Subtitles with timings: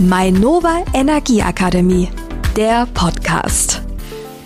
[0.00, 2.10] Mainova Energieakademie,
[2.56, 3.80] der Podcast.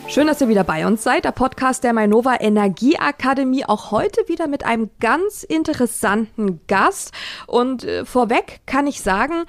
[0.07, 1.25] Schön, dass ihr wieder bei uns seid.
[1.25, 3.65] Der Podcast der Mainova Energieakademie.
[3.65, 7.13] Auch heute wieder mit einem ganz interessanten Gast.
[7.47, 9.45] Und äh, vorweg kann ich sagen,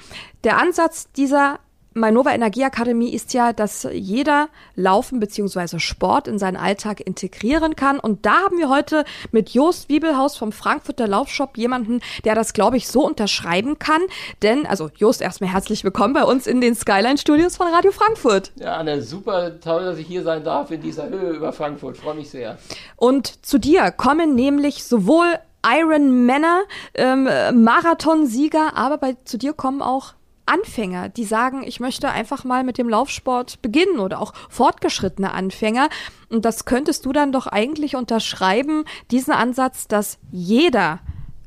[0.45, 1.59] der Ansatz dieser
[1.99, 5.79] Mainova Energieakademie ist ja, dass jeder Laufen bzw.
[5.79, 7.99] Sport in seinen Alltag integrieren kann.
[7.99, 12.77] Und da haben wir heute mit Jost Wiebelhaus vom Frankfurter Laufshop jemanden, der das, glaube
[12.77, 14.01] ich, so unterschreiben kann.
[14.41, 18.51] Denn, also Jost, erstmal herzlich willkommen bei uns in den Skyline Studios von Radio Frankfurt.
[18.55, 21.97] Ja, Anne, super toll, dass ich hier sein darf in dieser Höhe über Frankfurt.
[21.97, 22.57] Freue mich sehr.
[22.95, 26.61] Und zu dir kommen nämlich sowohl Iron Männer,
[26.93, 27.23] ähm,
[27.63, 30.13] Marathonsieger, aber bei, zu dir kommen auch
[30.49, 35.89] Anfänger, die sagen, ich möchte einfach mal mit dem Laufsport beginnen oder auch fortgeschrittene Anfänger.
[36.29, 40.99] Und das könntest du dann doch eigentlich unterschreiben, diesen Ansatz, dass jeder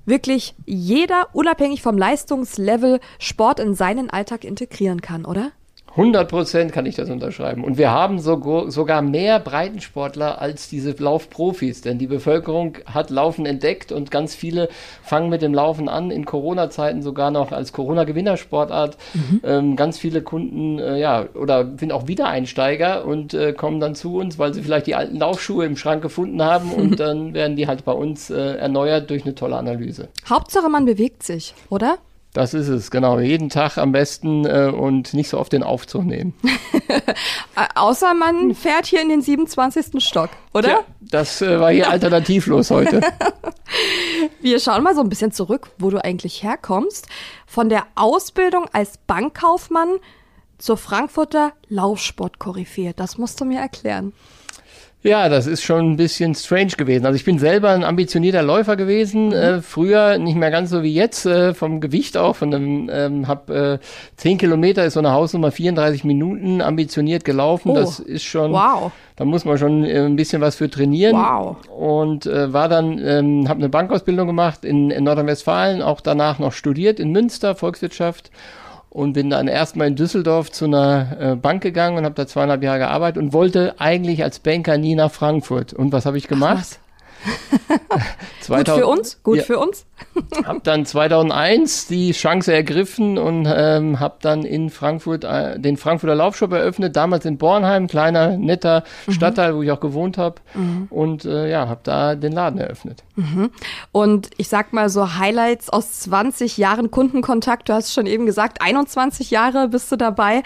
[0.04, 5.52] wirklich jeder, unabhängig vom Leistungslevel, Sport in seinen Alltag integrieren kann, oder?
[5.92, 7.64] 100 Prozent kann ich das unterschreiben.
[7.64, 13.44] Und wir haben so, sogar mehr Breitensportler als diese Laufprofis, denn die Bevölkerung hat Laufen
[13.44, 14.70] entdeckt und ganz viele
[15.02, 18.96] fangen mit dem Laufen an, in Corona-Zeiten sogar noch als Corona-Gewinnersportart.
[19.12, 19.40] Mhm.
[19.44, 24.16] Ähm, ganz viele Kunden, äh, ja, oder sind auch Wiedereinsteiger und äh, kommen dann zu
[24.16, 27.66] uns, weil sie vielleicht die alten Laufschuhe im Schrank gefunden haben und dann werden die
[27.66, 30.08] halt bei uns äh, erneuert durch eine tolle Analyse.
[30.26, 31.98] Hauptsache, man bewegt sich, oder?
[32.32, 33.20] Das ist es, genau.
[33.20, 36.32] Jeden Tag am besten äh, und nicht so oft den Aufzug nehmen.
[37.74, 40.02] Außer man fährt hier in den 27.
[40.02, 40.68] Stock, oder?
[40.68, 43.02] Ja, das äh, war hier alternativlos heute.
[44.40, 47.06] Wir schauen mal so ein bisschen zurück, wo du eigentlich herkommst.
[47.46, 49.90] Von der Ausbildung als Bankkaufmann
[50.56, 52.94] zur Frankfurter Laufsportkoryphäe.
[52.94, 54.14] Das musst du mir erklären.
[55.04, 57.06] Ja, das ist schon ein bisschen strange gewesen.
[57.06, 59.32] Also ich bin selber ein ambitionierter Läufer gewesen, mhm.
[59.32, 63.26] äh, früher nicht mehr ganz so wie jetzt, äh, vom Gewicht auch, von einem, ähm,
[63.26, 63.80] hab äh,
[64.16, 67.70] 10 Kilometer ist so eine Hausnummer, 34 Minuten ambitioniert gelaufen.
[67.70, 67.74] Oh.
[67.74, 68.92] Das ist schon, wow.
[69.16, 71.16] da muss man schon äh, ein bisschen was für trainieren.
[71.16, 71.56] Wow.
[71.68, 76.52] Und äh, war dann, ähm, habe eine Bankausbildung gemacht in, in Nordrhein-Westfalen, auch danach noch
[76.52, 78.30] studiert in Münster, Volkswirtschaft
[78.92, 82.62] und bin dann erstmal in Düsseldorf zu einer äh, Bank gegangen und habe da zweieinhalb
[82.62, 85.72] Jahre gearbeitet und wollte eigentlich als Banker nie nach Frankfurt.
[85.72, 86.78] Und was habe ich gemacht?
[88.42, 89.86] 2000, gut für uns, gut ja, für uns.
[90.44, 96.14] Habe dann 2001 die Chance ergriffen und ähm, habe dann in Frankfurt äh, den Frankfurter
[96.14, 99.12] Laufshop eröffnet, damals in Bornheim, kleiner, netter mhm.
[99.12, 100.86] Stadtteil, wo ich auch gewohnt habe mhm.
[100.90, 103.02] und äh, ja, habe da den Laden eröffnet.
[103.16, 103.50] Mhm.
[103.92, 108.62] Und ich sag mal so Highlights aus 20 Jahren Kundenkontakt, du hast schon eben gesagt,
[108.62, 110.42] 21 Jahre bist du dabei.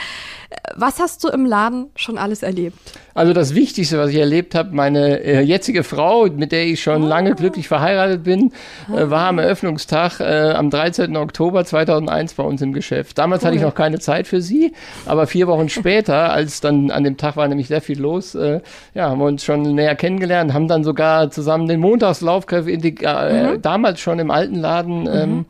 [0.74, 2.78] Was hast du im Laden schon alles erlebt?
[3.14, 7.04] Also das Wichtigste, was ich erlebt habe, meine äh, jetzige Frau, mit der ich schon
[7.04, 7.06] oh.
[7.06, 8.52] lange glücklich verheiratet bin,
[8.94, 11.16] äh, war am Eröffnungstag äh, am 13.
[11.16, 13.16] Oktober 2001 bei uns im Geschäft.
[13.18, 13.46] Damals cool.
[13.46, 14.72] hatte ich noch keine Zeit für sie,
[15.06, 18.60] aber vier Wochen später, als dann an dem Tag war nämlich sehr viel los, äh,
[18.94, 23.62] ja, haben wir uns schon näher kennengelernt, haben dann sogar zusammen den Montagslauf äh, mhm.
[23.62, 25.44] damals schon im alten Laden mhm.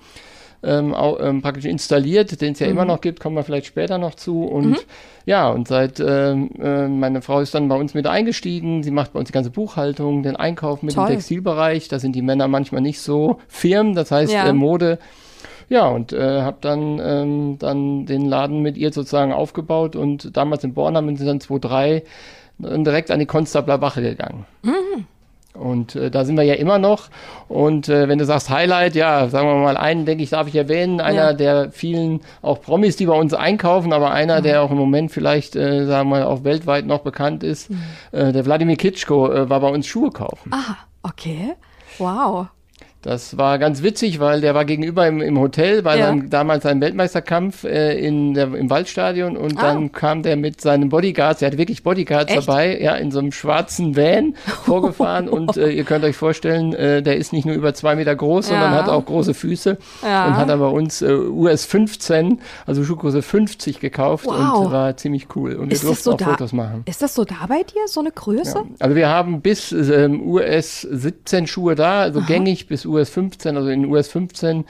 [0.62, 2.72] Ähm, auch, ähm, praktisch installiert, den es ja mhm.
[2.72, 4.44] immer noch gibt, kommen wir vielleicht später noch zu.
[4.44, 4.76] Und mhm.
[5.26, 9.12] ja, und seit ähm, äh, meine Frau ist dann bei uns mit eingestiegen, sie macht
[9.12, 11.06] bei uns die ganze Buchhaltung, den Einkauf mit Toll.
[11.06, 11.88] dem Textilbereich.
[11.88, 14.48] Da sind die Männer manchmal nicht so firm, das heißt ja.
[14.48, 14.98] äh, Mode.
[15.68, 20.62] Ja, und äh, habe dann, ähm, dann den Laden mit ihr sozusagen aufgebaut und damals
[20.62, 22.04] in Bornheim sind dann 2003
[22.58, 24.46] direkt an die Konstabler Wache gegangen.
[24.62, 25.06] Mhm.
[25.56, 27.08] Und äh, da sind wir ja immer noch.
[27.48, 30.56] Und äh, wenn du sagst Highlight, ja, sagen wir mal einen, denke ich, darf ich
[30.56, 31.32] erwähnen, einer ja.
[31.32, 34.44] der vielen auch Promis, die bei uns einkaufen, aber einer, mhm.
[34.44, 37.82] der auch im Moment vielleicht, äh, sagen wir mal, auch weltweit noch bekannt ist, mhm.
[38.12, 40.50] äh, der Wladimir Kitschko äh, war bei uns Schuhe kaufen.
[40.52, 41.54] Ah, okay.
[41.98, 42.48] Wow.
[43.06, 46.06] Das war ganz witzig, weil der war gegenüber im, im Hotel bei ja.
[46.06, 49.62] seinem, damals einem Weltmeisterkampf äh, in der, im Waldstadion und ah.
[49.62, 52.48] dann kam der mit seinen Bodyguards, er hat wirklich Bodyguards Echt?
[52.48, 54.34] dabei, ja, in so einem schwarzen Van
[54.64, 58.16] vorgefahren und äh, ihr könnt euch vorstellen, äh, der ist nicht nur über zwei Meter
[58.16, 58.54] groß, ja.
[58.54, 60.26] sondern hat auch große Füße ja.
[60.26, 64.64] und hat aber uns äh, US 15, also Schuhgröße 50 gekauft wow.
[64.64, 66.82] und war ziemlich cool und ist wir durften so auch da, Fotos machen.
[66.86, 68.64] Ist das so da bei dir, so eine Größe?
[68.80, 72.26] Also wir haben bis ähm, US 17 Schuhe da, also Aha.
[72.26, 74.64] gängig bis US US 15, also in US 15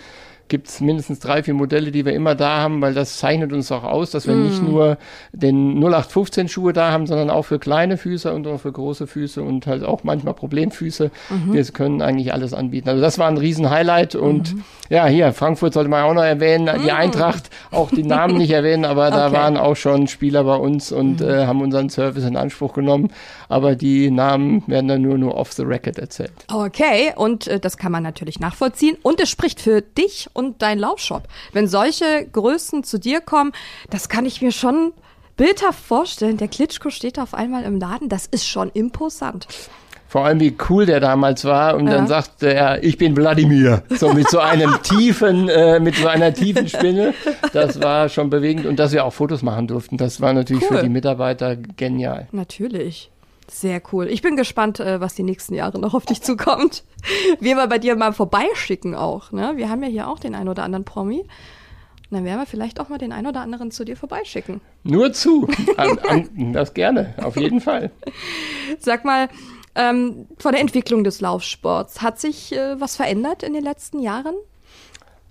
[0.49, 3.71] gibt es mindestens drei, vier Modelle, die wir immer da haben, weil das zeichnet uns
[3.73, 4.45] auch aus, dass wir mm.
[4.45, 4.99] nicht nur
[5.33, 9.43] den 0815 Schuhe da haben, sondern auch für kleine Füße und auch für große Füße
[9.43, 11.11] und halt auch manchmal Problemfüße.
[11.31, 11.53] Mhm.
[11.53, 12.89] Wir können eigentlich alles anbieten.
[12.89, 14.65] Also das war ein Riesen-Highlight und mhm.
[14.89, 16.97] ja, hier, Frankfurt sollte man auch noch erwähnen, die mhm.
[16.97, 19.37] Eintracht, auch die Namen nicht erwähnen, aber da okay.
[19.37, 21.29] waren auch schon Spieler bei uns und mhm.
[21.29, 23.13] äh, haben unseren Service in Anspruch genommen,
[23.49, 26.33] aber die Namen werden dann nur, nur off the record erzählt.
[26.53, 30.79] Okay, und äh, das kann man natürlich nachvollziehen und es spricht für dich und dein
[30.79, 31.25] Laufshop.
[31.53, 33.53] Wenn solche Größen zu dir kommen,
[33.91, 34.93] das kann ich mir schon
[35.37, 36.37] bildhaft vorstellen.
[36.37, 39.47] Der Klitschko steht auf einmal im Laden, das ist schon imposant.
[40.09, 41.77] Vor allem, wie cool der damals war.
[41.77, 41.95] Und ja.
[41.95, 43.83] dann sagte er, ich bin Wladimir.
[43.91, 47.13] So mit so einem tiefen, äh, mit so einer tiefen Spinne.
[47.53, 48.67] Das war schon bewegend.
[48.67, 50.79] Und dass wir auch Fotos machen durften, das war natürlich cool.
[50.79, 52.29] für die Mitarbeiter genial.
[52.31, 53.11] Natürlich.
[53.49, 54.09] Sehr cool.
[54.09, 56.85] Ich bin gespannt, äh, was die nächsten Jahre noch auf dich zukommt.
[57.41, 59.31] Wir mal bei dir mal vorbeischicken auch.
[59.33, 59.53] Ne?
[59.57, 61.25] Wir haben ja hier auch den ein oder anderen Promi.
[62.11, 64.61] Dann werden wir vielleicht auch mal den ein oder anderen zu dir vorbeischicken.
[64.85, 65.49] Nur zu.
[65.77, 67.91] An, an, das gerne, auf jeden Fall.
[68.79, 69.29] Sag mal,
[69.75, 74.35] ähm, von der Entwicklung des Laufsports, hat sich äh, was verändert in den letzten Jahren?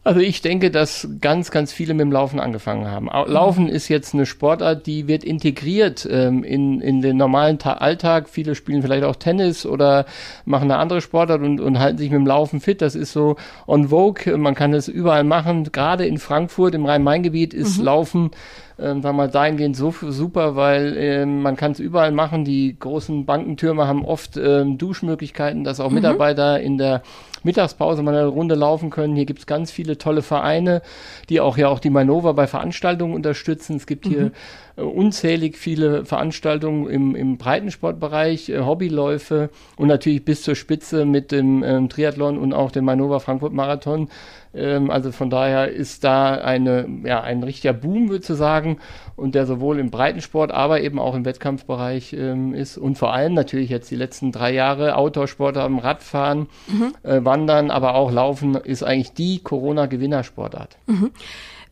[0.06, 3.08] Also ich denke, dass ganz, ganz viele mit dem Laufen angefangen haben.
[3.08, 8.30] Laufen ist jetzt eine Sportart, die wird integriert ähm, in, in den normalen Ta Alltag.
[8.30, 10.06] Viele spielen vielleicht auch Tennis oder
[10.46, 12.84] machen eine andere Sportart und, und halten sich mit dem Laufen fit.
[12.84, 13.36] Das ist so
[13.66, 14.38] on vogue.
[14.38, 15.72] Man kann es überall machen.
[15.72, 17.86] Gerade in Frankfurt, im Rhein-Main-Gebiet, ist mhm.
[17.86, 18.32] Laufen
[18.78, 22.44] ähm, sagen wir mal, dahingehend so super, weil ähm, man kann es überall machen.
[22.44, 25.96] Die großen Bankentürme haben oft ähm, Duschmöglichkeiten, dass auch mhm.
[25.96, 27.02] Mitarbeiter in der
[27.46, 29.16] Mittagspause mal eine Runde laufen können.
[29.16, 30.82] Hier gibt es ganz viele tolle Vereine,
[31.30, 33.78] die auch ja auch die Manova bei Veranstaltungen unterstützen.
[33.78, 34.32] Es gibt hier mhm.
[34.76, 41.32] äh, unzählig viele Veranstaltungen im, im Breitensportbereich, äh, Hobbyläufe und natürlich bis zur Spitze mit
[41.32, 44.10] dem ähm, Triathlon und auch dem Manova Frankfurt Marathon.
[44.56, 48.80] Ähm, also von daher ist da eine, ja, ein richtiger Boom, würde ich sagen,
[49.16, 53.34] und der sowohl im Breitensport, aber eben auch im Wettkampfbereich ähm, ist und vor allem
[53.34, 56.94] natürlich jetzt die letzten drei Jahre Outdoor-Sport haben, Radfahren, mhm.
[57.04, 60.78] äh, Wandern, aber auch Laufen ist eigentlich die Corona-Gewinnersportart.
[60.88, 61.12] Mhm.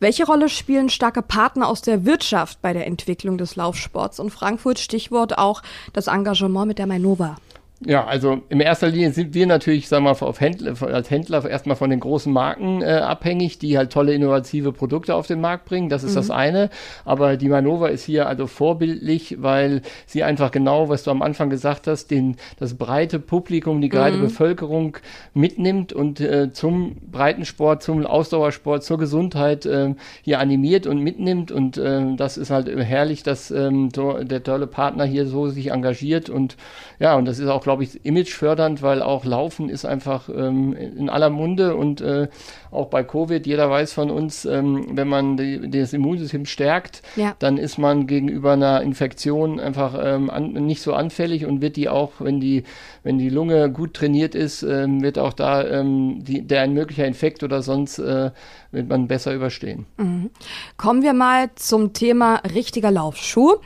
[0.00, 4.20] Welche Rolle spielen starke Partner aus der Wirtschaft bei der Entwicklung des Laufsports?
[4.20, 7.36] Und Frankfurt, Stichwort auch das Engagement mit der Mainova.
[7.86, 11.48] Ja, also in erster Linie sind wir natürlich, sagen wir mal, auf Händler, als Händler
[11.48, 15.66] erstmal von den großen Marken äh, abhängig, die halt tolle innovative Produkte auf den Markt
[15.66, 15.90] bringen.
[15.90, 16.16] Das ist mhm.
[16.16, 16.70] das eine.
[17.04, 21.50] Aber die Manova ist hier also vorbildlich, weil sie einfach genau, was du am Anfang
[21.50, 24.22] gesagt hast, den, das breite Publikum, die breite mhm.
[24.22, 24.96] Bevölkerung
[25.34, 31.52] mitnimmt und äh, zum Breitensport, zum Ausdauersport, zur Gesundheit äh, hier animiert und mitnimmt.
[31.52, 35.70] Und äh, das ist halt herrlich, dass ähm, so der tolle Partner hier so sich
[35.70, 36.30] engagiert.
[36.30, 36.56] Und
[36.98, 41.08] ja, und das ist auch, glaube ich, imagefördernd, weil auch Laufen ist einfach ähm, in
[41.08, 42.28] aller Munde und äh,
[42.70, 47.34] auch bei Covid, jeder weiß von uns, ähm, wenn man die, das Immunsystem stärkt, ja.
[47.38, 51.88] dann ist man gegenüber einer Infektion einfach ähm, an, nicht so anfällig und wird die
[51.88, 52.64] auch, wenn die,
[53.02, 57.06] wenn die Lunge gut trainiert ist, ähm, wird auch da ähm, die, der ein möglicher
[57.06, 58.30] Infekt oder sonst äh,
[58.70, 59.86] wird man besser überstehen.
[59.96, 60.30] Mhm.
[60.76, 63.56] Kommen wir mal zum Thema richtiger Laufschuh.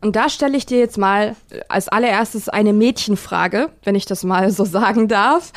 [0.00, 1.36] Und da stelle ich dir jetzt mal
[1.68, 5.52] als allererstes eine Mädchenfrage, wenn ich das mal so sagen darf.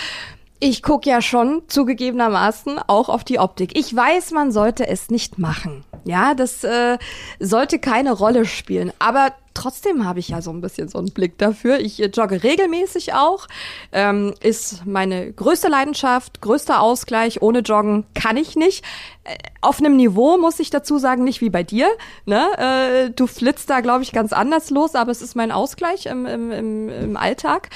[0.66, 3.78] Ich gucke ja schon zugegebenermaßen auch auf die Optik.
[3.78, 5.84] Ich weiß, man sollte es nicht machen.
[6.06, 6.98] Ja, das äh,
[7.38, 8.94] sollte keine Rolle spielen.
[8.98, 11.82] Aber trotzdem habe ich ja so ein bisschen so einen Blick dafür.
[11.82, 13.50] Ich äh, jogge regelmäßig auch.
[13.92, 17.42] Ähm, ist meine größte Leidenschaft, größter Ausgleich.
[17.42, 18.86] Ohne Joggen kann ich nicht.
[19.26, 21.90] Äh, auf einem Niveau muss ich dazu sagen, nicht wie bei dir.
[22.26, 22.48] Ne?
[22.58, 26.26] Äh, du flitzt da, glaube ich, ganz anders los, aber es ist mein Ausgleich im,
[26.26, 27.70] im, im, im Alltag.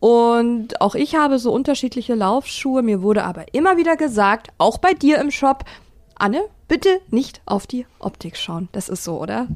[0.00, 2.82] Und auch ich habe so unterschiedliche Laufschuhe.
[2.82, 5.64] Mir wurde aber immer wieder gesagt, auch bei dir im Shop,
[6.14, 8.68] Anne, bitte nicht auf die Optik schauen.
[8.72, 9.48] Das ist so, oder?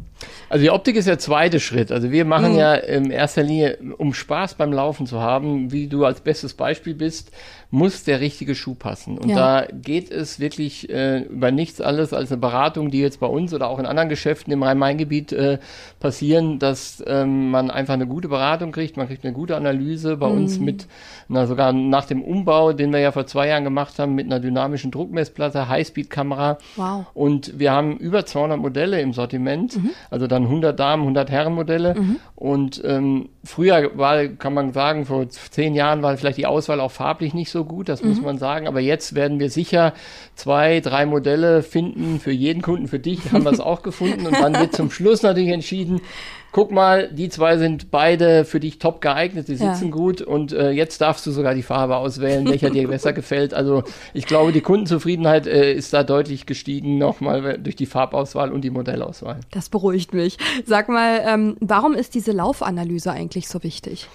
[0.49, 1.93] Also die Optik ist der zweite Schritt.
[1.93, 2.59] Also wir machen mhm.
[2.59, 6.95] ja in erster Linie, um Spaß beim Laufen zu haben, wie du als bestes Beispiel
[6.95, 7.31] bist,
[7.71, 9.17] muss der richtige Schuh passen.
[9.17, 9.63] Und ja.
[9.63, 13.55] da geht es wirklich äh, über nichts alles als eine Beratung, die jetzt bei uns
[13.55, 15.59] oder auch in anderen Geschäften im Rhein-Main-Gebiet äh,
[15.99, 20.29] passieren, dass ähm, man einfach eine gute Beratung kriegt, man kriegt eine gute Analyse bei
[20.29, 20.37] mhm.
[20.37, 20.87] uns mit,
[21.29, 24.41] na, sogar nach dem Umbau, den wir ja vor zwei Jahren gemacht haben, mit einer
[24.41, 26.59] dynamischen Druckmessplatte, Highspeed-Kamera.
[26.77, 27.02] Wow.
[27.15, 29.91] Und wir haben über 200 Modelle im Sortiment, mhm.
[30.11, 31.95] also dann 100 Damen, 100 Herren Modelle.
[31.95, 32.17] Mhm.
[32.35, 36.93] Und ähm, früher war, kann man sagen, vor zehn Jahren war vielleicht die Auswahl auch
[36.93, 38.11] farblich nicht so gut, das mhm.
[38.11, 38.67] muss man sagen.
[38.67, 39.95] Aber jetzt werden wir sicher
[40.35, 42.89] zwei, drei Modelle finden für jeden Kunden.
[42.89, 44.27] Für dich haben wir es auch gefunden.
[44.27, 46.01] Und dann wird zum Schluss natürlich entschieden,
[46.53, 49.91] guck mal, die zwei sind beide für dich top geeignet, die sitzen ja.
[49.91, 53.55] gut und äh, jetzt darfst du sogar die Farbe auswählen, welcher dir besser gefällt.
[53.55, 53.83] Also
[54.13, 58.71] ich glaube, die Kundenzufriedenheit äh, ist da deutlich gestiegen nochmal durch die Farbauswahl und die
[58.71, 59.41] Modellauswahl.
[59.51, 60.37] Das beruhigt mich.
[60.67, 64.09] Sag mal, ähm, warum ist diese Laufanalyse eigentlich so wichtig?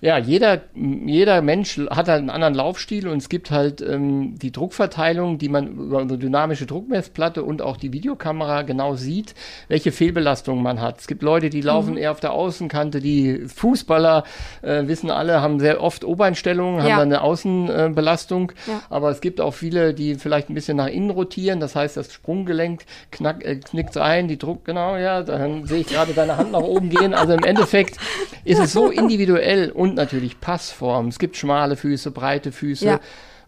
[0.00, 4.52] Ja, jeder, jeder Mensch hat halt einen anderen Laufstil und es gibt halt ähm, die
[4.52, 9.34] Druckverteilung, die man über unsere dynamische Druckmessplatte und auch die Videokamera genau sieht,
[9.68, 11.00] welche Fehlbelastungen man hat.
[11.00, 11.98] Es gibt Leute, die laufen mhm.
[11.98, 14.24] eher auf der Außenkante, die Fußballer
[14.62, 16.98] äh, wissen alle, haben sehr oft Obeinstellungen, haben ja.
[16.98, 18.82] dann eine Außenbelastung, äh, ja.
[18.90, 22.12] aber es gibt auch viele, die vielleicht ein bisschen nach innen rotieren, das heißt, das
[22.12, 26.52] Sprunggelenk knack, äh, knickt ein, die Druck, genau, ja, dann sehe ich gerade deine Hand
[26.52, 27.14] nach oben gehen.
[27.14, 27.96] Also im Endeffekt
[28.44, 31.08] ist es so individuell und natürlich Passform.
[31.08, 32.86] Es gibt schmale Füße, breite Füße.
[32.86, 33.00] Ja.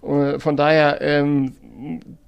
[0.03, 1.55] Äh, von daher ähm,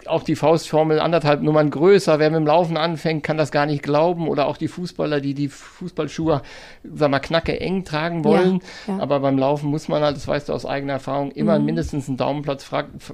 [0.07, 2.19] auch die Faustformel anderthalb Nummern größer.
[2.19, 4.29] Wer mit dem Laufen anfängt, kann das gar nicht glauben.
[4.29, 6.43] Oder auch die Fußballer, die die Fußballschuhe,
[6.85, 8.61] sag mal, knacke eng tragen wollen.
[8.87, 9.03] Ja, ja.
[9.03, 11.65] Aber beim Laufen muss man halt, das weißt du aus eigener Erfahrung, immer mhm.
[11.65, 12.69] mindestens einen Daumenplatz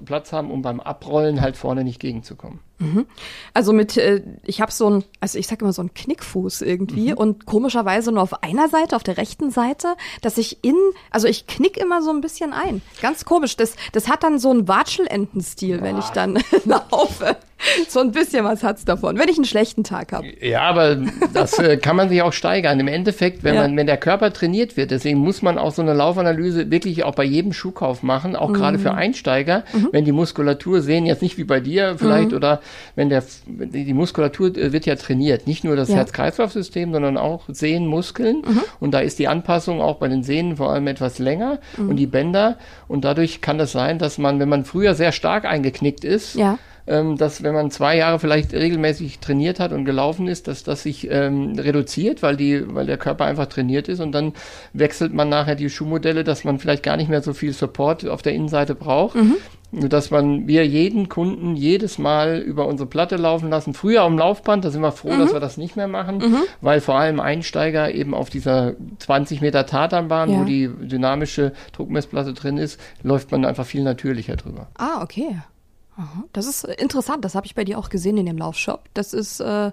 [0.04, 2.60] Platz haben, um beim Abrollen halt vorne nicht gegenzukommen.
[2.78, 3.06] Mhm.
[3.52, 7.12] Also mit, äh, ich habe so ein, also ich sage immer so ein Knickfuß irgendwie
[7.12, 7.18] mhm.
[7.18, 10.76] und komischerweise nur auf einer Seite, auf der rechten Seite, dass ich in,
[11.10, 12.82] also ich knick immer so ein bisschen ein.
[13.00, 13.56] Ganz komisch.
[13.56, 16.42] Das, das hat dann so einen Watschelentenstil, wenn ich dann
[16.90, 17.36] laufe.
[17.88, 20.26] so ein bisschen was hat's davon, wenn ich einen schlechten Tag habe.
[20.40, 20.96] Ja, aber
[21.32, 22.78] das äh, kann man sich auch steigern.
[22.80, 23.62] Im Endeffekt, wenn ja.
[23.62, 27.14] man, wenn der Körper trainiert wird, deswegen muss man auch so eine Laufanalyse wirklich auch
[27.14, 28.54] bei jedem Schuhkauf machen, auch mhm.
[28.54, 29.88] gerade für Einsteiger, mhm.
[29.92, 32.36] wenn die Muskulatur sehen, jetzt nicht wie bei dir vielleicht, mhm.
[32.36, 32.60] oder
[32.94, 35.96] wenn der die Muskulatur äh, wird ja trainiert, nicht nur das ja.
[35.96, 38.42] Herz-Kreislauf-System, sondern auch Sehnen, Muskeln.
[38.46, 38.62] Mhm.
[38.80, 41.90] Und da ist die Anpassung auch bei den Sehnen vor allem etwas länger mhm.
[41.90, 42.58] und die Bänder.
[42.88, 46.58] Und dadurch kann das sein, dass man, wenn man früher sehr stark eingeknickt ist, ja
[46.86, 50.82] ähm, dass wenn man zwei Jahre vielleicht regelmäßig trainiert hat und gelaufen ist, dass das
[50.82, 54.32] sich ähm, reduziert, weil die, weil der Körper einfach trainiert ist und dann
[54.72, 58.22] wechselt man nachher die Schuhmodelle, dass man vielleicht gar nicht mehr so viel Support auf
[58.22, 59.16] der Innenseite braucht.
[59.16, 59.36] Mhm
[59.74, 63.74] dass man wir jeden Kunden jedes Mal über unsere Platte laufen lassen.
[63.74, 65.18] Früher am Laufband, da sind wir froh, mhm.
[65.18, 66.42] dass wir das nicht mehr machen, mhm.
[66.60, 70.38] weil vor allem Einsteiger eben auf dieser 20 Meter Tatanbahn, ja.
[70.38, 74.68] wo die dynamische Druckmessplatte drin ist, läuft man einfach viel natürlicher drüber.
[74.76, 75.38] Ah, okay.
[76.32, 78.80] Das ist interessant, das habe ich bei dir auch gesehen in dem Laufshop.
[78.94, 79.70] Das ist äh,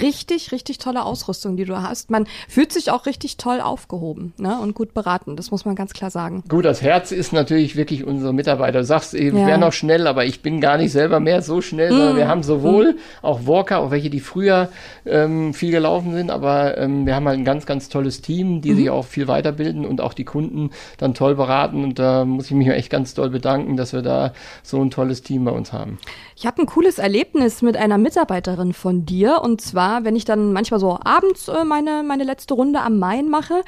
[0.00, 2.10] richtig, richtig tolle Ausrüstung, die du hast.
[2.10, 4.58] Man fühlt sich auch richtig toll aufgehoben ne?
[4.60, 6.44] und gut beraten, das muss man ganz klar sagen.
[6.48, 8.78] Gut, das Herz ist natürlich wirklich unsere Mitarbeiter.
[8.80, 9.46] Du sagst, ich ja.
[9.46, 11.96] wäre noch schnell, aber ich bin gar nicht selber mehr so schnell, mm.
[11.96, 12.98] sondern wir haben sowohl mm.
[13.22, 14.68] auch Walker, auch welche, die früher
[15.04, 18.72] ähm, viel gelaufen sind, aber ähm, wir haben halt ein ganz, ganz tolles Team, die
[18.72, 18.76] mm.
[18.76, 21.82] sich auch viel weiterbilden und auch die Kunden dann toll beraten.
[21.82, 25.22] Und da muss ich mich echt ganz doll bedanken, dass wir da so ein tolles
[25.22, 25.98] Team bei uns uns haben.
[26.36, 29.40] Ich hatte ein cooles Erlebnis mit einer Mitarbeiterin von dir.
[29.42, 33.28] Und zwar, wenn ich dann manchmal so abends äh, meine, meine letzte Runde am Main
[33.28, 33.62] mache,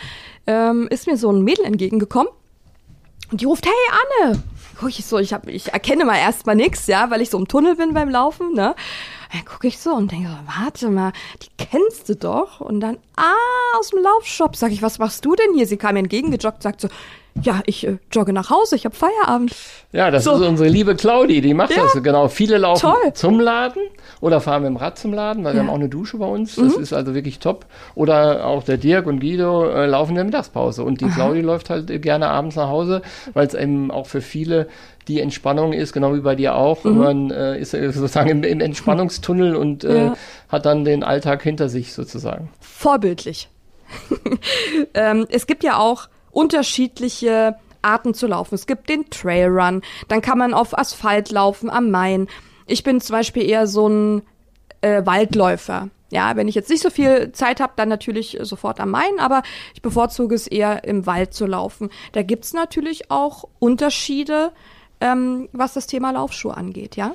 [0.47, 2.29] ähm, ist mir so ein Mädel entgegengekommen.
[3.31, 4.43] Und die ruft, hey Anne!
[4.79, 7.49] Guck ich so, ich, hab, ich erkenne mal erstmal nichts, ja, weil ich so im
[7.49, 8.75] Tunnel bin beim Laufen, ne?
[9.33, 11.13] Dann gucke ich so und denke so, warte mal,
[11.43, 12.61] die kennst du doch.
[12.61, 14.55] Und dann, ah, aus dem Laufshop.
[14.55, 15.67] Sag ich, was machst du denn hier?
[15.67, 16.89] Sie kam mir entgegengejoggt, sagt so,
[17.43, 19.55] ja, ich äh, jogge nach Hause, ich habe Feierabend.
[19.93, 20.35] Ja, das so.
[20.35, 22.29] ist unsere liebe Claudi, die macht ja, das genau.
[22.29, 23.13] Viele laufen toll.
[23.15, 23.83] zum Laden
[24.21, 25.61] oder fahren mit dem Rad zum Laden, weil ja.
[25.61, 26.57] wir haben auch eine Dusche bei uns.
[26.57, 26.83] Das mhm.
[26.83, 27.67] ist also wirklich top.
[27.95, 31.15] Oder auch der Dirk und Guido äh, laufen in der Mittagspause und die Aha.
[31.15, 33.03] Claudi läuft halt gerne abends nach Hause,
[33.35, 34.69] weil es eben auch für viele
[35.09, 36.85] die Entspannung ist, genau wie bei dir auch.
[36.85, 36.99] Mhm.
[36.99, 40.17] Man äh, ist sozusagen im, im Entspannungstunnel und äh, ja.
[40.49, 42.51] hat dann den Alltag hinter sich sozusagen.
[42.61, 43.49] Vorbildlich.
[44.95, 48.57] ähm, es gibt ja auch unterschiedliche Arten zu laufen.
[48.57, 52.29] Es gibt den Trailrun, dann kann man auf Asphalt laufen am Main.
[52.67, 54.23] Ich bin zum Beispiel eher so ein
[54.83, 55.89] äh, Waldläufer.
[56.11, 59.43] Ja, wenn ich jetzt nicht so viel Zeit habe, dann natürlich sofort am Main, aber
[59.75, 61.89] ich bevorzuge es eher im Wald zu laufen.
[62.13, 64.53] Da gibt's natürlich auch Unterschiede,
[65.01, 67.15] ähm, was das Thema Laufschuhe angeht, ja?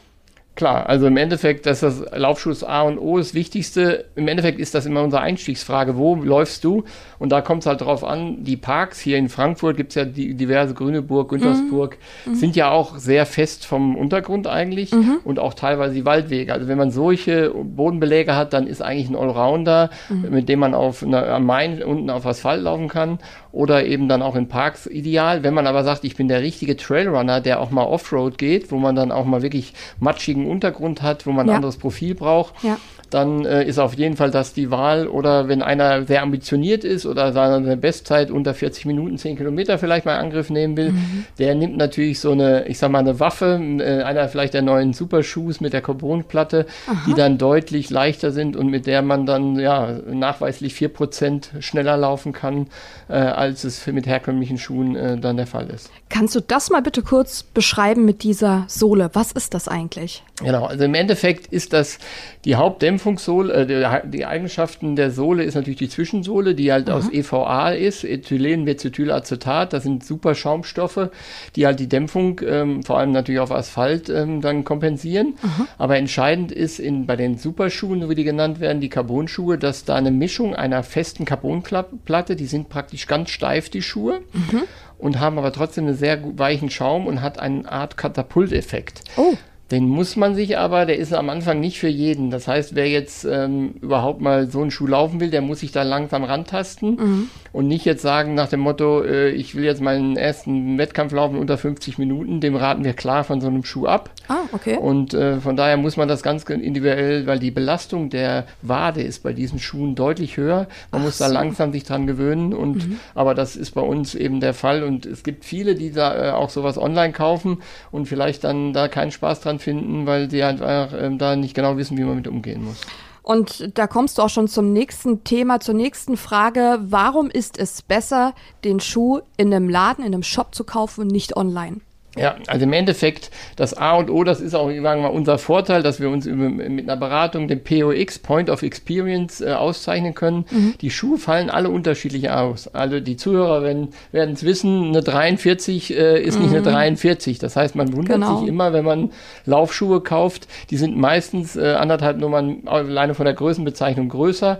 [0.56, 4.06] Klar, also im Endeffekt, dass das Laufschuss A und O das Wichtigste.
[4.16, 5.96] Im Endeffekt ist das immer unsere Einstiegsfrage.
[5.96, 6.84] Wo läufst du?
[7.22, 10.06] Und da kommt es halt drauf an, die Parks hier in Frankfurt gibt es ja
[10.06, 12.34] die diverse Grüneburg, Güntersburg, mhm.
[12.34, 15.20] sind ja auch sehr fest vom Untergrund eigentlich mhm.
[15.24, 16.52] und auch teilweise die Waldwege.
[16.52, 20.32] Also wenn man solche Bodenbeläge hat, dann ist eigentlich ein Allrounder, mhm.
[20.32, 23.20] mit dem man auf einer, am Main unten auf Asphalt laufen kann
[23.52, 25.44] oder eben dann auch in Parks ideal.
[25.44, 28.78] Wenn man aber sagt, ich bin der richtige Trailrunner, der auch mal Offroad geht, wo
[28.78, 31.54] man dann auch mal wirklich matschigen Untergrund hat, wo man ja.
[31.54, 32.78] ein anderes Profil braucht, ja.
[33.12, 35.08] Dann äh, ist auf jeden Fall das die Wahl.
[35.08, 40.06] Oder wenn einer sehr ambitioniert ist oder seine Bestzeit unter 40 Minuten, 10 Kilometer vielleicht
[40.06, 41.26] mal in Angriff nehmen will, mhm.
[41.38, 44.94] der nimmt natürlich so eine, ich sag mal, eine Waffe, äh, einer vielleicht der neuen
[44.94, 46.66] Supershoes mit der Carbonplatte,
[47.08, 52.32] die dann deutlich leichter sind und mit der man dann ja nachweislich 4% schneller laufen
[52.34, 52.68] kann,
[53.10, 55.92] äh, als es mit herkömmlichen Schuhen äh, dann der Fall ist.
[56.10, 59.10] Kannst du das mal bitte kurz beschreiben mit dieser Sohle?
[59.14, 60.24] Was ist das eigentlich?
[60.44, 62.00] Genau, also im Endeffekt ist das
[62.46, 62.56] die
[63.02, 66.98] Hauptdämpfungssohle, äh, die, Eigenschaften der Sohle ist natürlich die Zwischensohle, die halt Aha.
[66.98, 71.10] aus EVA ist, Ethylenmethylacetat, das sind super Schaumstoffe,
[71.56, 75.36] die halt die Dämpfung ähm, vor allem natürlich auf Asphalt ähm, dann kompensieren.
[75.42, 75.68] Aha.
[75.78, 79.86] Aber entscheidend ist in, bei den Superschuhen, so wie die genannt werden, die Carbonschuhe, dass
[79.86, 84.22] da eine Mischung einer festen Carbonplatte, die sind praktisch ganz steif, die Schuhe.
[84.34, 84.64] Mhm.
[84.98, 89.02] Und haben aber trotzdem einen sehr weichen Schaum und hat eine Art Katapulteffekt.
[89.18, 89.34] Oh.
[89.72, 92.30] Den muss man sich aber, der ist am Anfang nicht für jeden.
[92.30, 95.72] Das heißt, wer jetzt ähm, überhaupt mal so einen Schuh laufen will, der muss sich
[95.72, 97.30] da langsam rantasten mhm.
[97.54, 101.38] und nicht jetzt sagen nach dem Motto, äh, ich will jetzt meinen ersten Wettkampf laufen
[101.38, 102.42] unter 50 Minuten.
[102.42, 104.10] Dem raten wir klar von so einem Schuh ab.
[104.28, 104.78] Ah, okay.
[104.78, 109.24] Und äh, von daher muss man das ganz individuell, weil die Belastung der Wade ist
[109.24, 110.68] bei diesen Schuhen deutlich höher.
[110.92, 111.24] Man Ach muss so.
[111.24, 112.54] da langsam sich dran gewöhnen.
[112.54, 113.00] Und mhm.
[113.16, 114.84] aber das ist bei uns eben der Fall.
[114.84, 117.60] Und es gibt viele, die da äh, auch sowas online kaufen
[117.90, 121.78] und vielleicht dann da keinen Spaß dran finden, weil sie einfach äh, da nicht genau
[121.78, 122.82] wissen, wie man mit umgehen muss.
[123.24, 126.80] Und da kommst du auch schon zum nächsten Thema, zur nächsten Frage.
[126.82, 131.08] Warum ist es besser, den Schuh in einem Laden, in einem Shop zu kaufen und
[131.08, 131.82] nicht online?
[132.18, 135.38] Ja, also im Endeffekt, das A und O, das ist auch sagen wir mal, unser
[135.38, 140.46] Vorteil, dass wir uns mit einer Beratung, dem POX, Point of Experience, äh, auszeichnen können.
[140.52, 140.74] Mhm.
[140.82, 142.68] Die Schuhe fallen alle unterschiedlich aus.
[142.68, 146.46] Also die Zuhörer werden es wissen, eine 43 äh, ist mhm.
[146.46, 147.40] nicht eine 43.
[147.40, 148.40] Das heißt, man wundert genau.
[148.40, 149.12] sich immer, wenn man
[149.46, 154.60] Laufschuhe kauft, die sind meistens äh, anderthalb Nummern alleine von der Größenbezeichnung größer.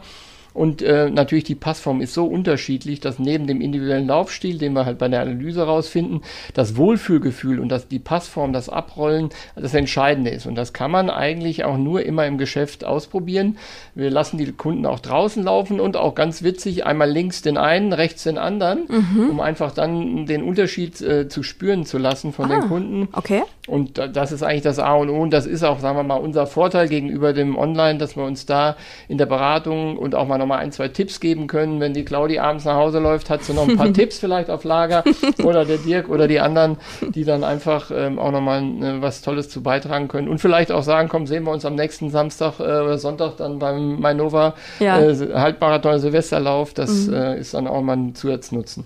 [0.54, 4.86] Und äh, natürlich die Passform ist so unterschiedlich, dass neben dem individuellen Laufstil, den wir
[4.86, 6.22] halt bei der Analyse rausfinden,
[6.54, 10.46] das Wohlfühlgefühl und das, die Passform, das Abrollen das Entscheidende ist.
[10.46, 13.58] Und das kann man eigentlich auch nur immer im Geschäft ausprobieren.
[13.96, 17.94] Wir lassen die Kunden auch draußen laufen und auch ganz witzig einmal links den einen,
[17.94, 19.30] rechts den anderen, mhm.
[19.30, 23.08] um einfach dann den Unterschied äh, zu spüren zu lassen von ah, den Kunden.
[23.14, 23.44] Okay.
[23.68, 26.16] Und das ist eigentlich das A und O und das ist auch, sagen wir mal,
[26.16, 28.76] unser Vorteil gegenüber dem Online, dass wir uns da
[29.08, 31.80] in der Beratung und auch mal nochmal ein, zwei Tipps geben können.
[31.80, 34.64] Wenn die Claudi abends nach Hause läuft, hat sie noch ein paar Tipps vielleicht auf
[34.64, 35.04] Lager
[35.44, 36.78] oder der Dirk oder die anderen,
[37.16, 40.84] die dann einfach ähm, auch nochmal äh, was Tolles zu beitragen können und vielleicht auch
[40.84, 45.00] sagen, komm, sehen wir uns am nächsten Samstag äh, oder Sonntag dann beim Mainova ja.
[45.00, 46.74] äh, Halbmarathon Silvesterlauf.
[46.74, 47.14] Das mhm.
[47.14, 48.86] äh, ist dann auch mal ein Zusatznutzen.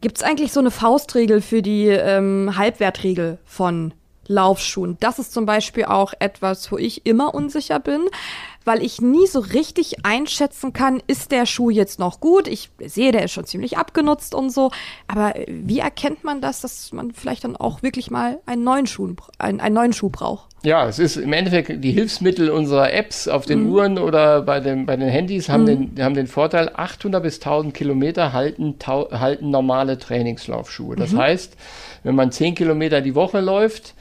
[0.00, 3.92] Gibt es eigentlich so eine Faustregel für die ähm, Halbwertregel von
[4.28, 4.96] Laufschuhen?
[5.00, 8.02] Das ist zum Beispiel auch etwas, wo ich immer unsicher bin
[8.68, 12.46] weil ich nie so richtig einschätzen kann, ist der Schuh jetzt noch gut?
[12.46, 14.70] Ich sehe, der ist schon ziemlich abgenutzt und so.
[15.06, 19.14] Aber wie erkennt man das, dass man vielleicht dann auch wirklich mal einen neuen Schuh,
[19.38, 20.48] einen, einen neuen Schuh braucht?
[20.62, 23.70] Ja, es ist im Endeffekt die Hilfsmittel unserer Apps auf den mhm.
[23.70, 25.94] Uhren oder bei, dem, bei den Handys haben, mhm.
[25.94, 30.94] den, haben den Vorteil, 800 bis 1000 Kilometer halten, halten normale Trainingslaufschuhe.
[30.94, 31.18] Das mhm.
[31.18, 31.56] heißt,
[32.02, 33.94] wenn man 10 Kilometer die Woche läuft,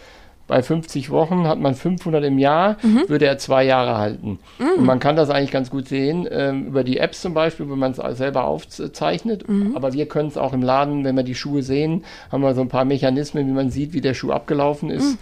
[0.48, 3.04] bei 50 Wochen hat man 500 im Jahr, mhm.
[3.08, 4.40] würde er zwei Jahre halten.
[4.60, 4.80] Mhm.
[4.80, 7.80] Und man kann das eigentlich ganz gut sehen, ähm, über die Apps zum Beispiel, wenn
[7.80, 9.48] man es selber aufzeichnet.
[9.48, 9.76] Mhm.
[9.76, 12.62] Aber wir können es auch im Laden, wenn wir die Schuhe sehen, haben wir so
[12.62, 15.14] ein paar Mechanismen, wie man sieht, wie der Schuh abgelaufen ist.
[15.14, 15.18] Mhm.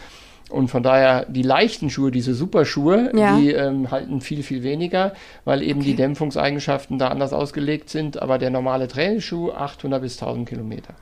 [0.50, 3.36] Und von daher die leichten Schuhe, diese Superschuhe, ja.
[3.36, 5.90] die ähm, halten viel, viel weniger, weil eben okay.
[5.90, 8.22] die Dämpfungseigenschaften da anders ausgelegt sind.
[8.22, 10.94] Aber der normale Trainingsschuh 800 bis 1000 Kilometer.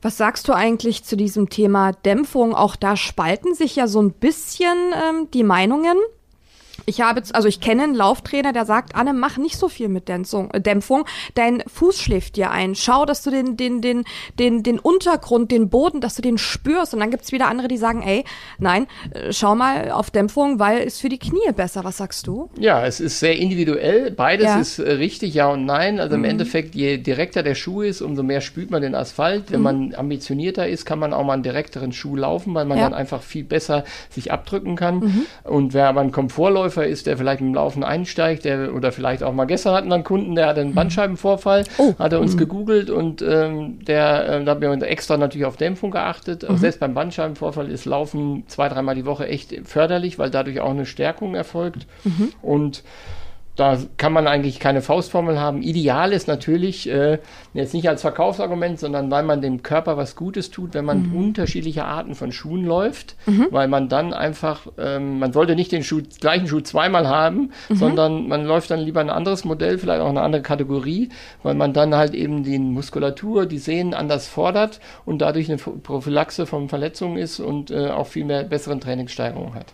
[0.00, 2.54] Was sagst du eigentlich zu diesem Thema Dämpfung?
[2.54, 5.96] Auch da spalten sich ja so ein bisschen ähm, die Meinungen.
[6.86, 10.08] Ich habe, also ich kenne einen Lauftrainer, der sagt, Anne, mach nicht so viel mit
[10.08, 11.04] Dämpfung, äh, Dämpfung.
[11.34, 12.74] Dein Fuß schläft dir ein.
[12.74, 14.04] Schau, dass du den, den, den,
[14.38, 16.94] den, den Untergrund, den Boden, dass du den spürst.
[16.94, 18.24] Und dann gibt's wieder andere, die sagen, ey,
[18.58, 21.84] nein, äh, schau mal auf Dämpfung, weil ist für die Knie besser.
[21.84, 22.48] Was sagst du?
[22.58, 24.10] Ja, es ist sehr individuell.
[24.10, 24.60] Beides ja.
[24.60, 26.00] ist äh, richtig, ja und nein.
[26.00, 26.30] Also im mhm.
[26.30, 29.50] Endeffekt, je direkter der Schuh ist, umso mehr spürt man den Asphalt.
[29.50, 29.64] Wenn mhm.
[29.64, 32.84] man ambitionierter ist, kann man auch mal einen direkteren Schuh laufen, weil man ja.
[32.84, 35.00] dann einfach viel besser sich abdrücken kann.
[35.00, 35.26] Mhm.
[35.44, 38.92] Und wer aber ein Komfortläufer Läufer ist, der vielleicht mit dem Laufen einsteigt, der oder
[38.92, 40.74] vielleicht auch mal gestern hatten wir einen Kunden, der hatte einen mhm.
[40.74, 41.94] Bandscheibenvorfall, oh.
[41.98, 42.38] hat er uns mhm.
[42.38, 46.46] gegoogelt und ähm, der, äh, da haben wir extra natürlich auf Dämpfung geachtet.
[46.46, 46.58] Mhm.
[46.58, 50.84] Selbst beim Bandscheibenvorfall ist Laufen zwei, dreimal die Woche echt förderlich, weil dadurch auch eine
[50.84, 51.86] Stärkung erfolgt.
[52.04, 52.32] Mhm.
[52.42, 52.82] Und
[53.58, 55.62] da kann man eigentlich keine Faustformel haben.
[55.62, 57.18] Ideal ist natürlich, äh,
[57.54, 61.16] jetzt nicht als Verkaufsargument, sondern weil man dem Körper was Gutes tut, wenn man mhm.
[61.16, 63.48] unterschiedliche Arten von Schuhen läuft, mhm.
[63.50, 67.74] weil man dann einfach, ähm, man sollte nicht den Schuh, gleichen Schuh zweimal haben, mhm.
[67.74, 71.08] sondern man läuft dann lieber ein anderes Modell, vielleicht auch eine andere Kategorie,
[71.42, 76.46] weil man dann halt eben die Muskulatur, die Sehnen anders fordert und dadurch eine Prophylaxe
[76.46, 79.66] von Verletzungen ist und äh, auch viel mehr besseren Trainingssteigerung hat.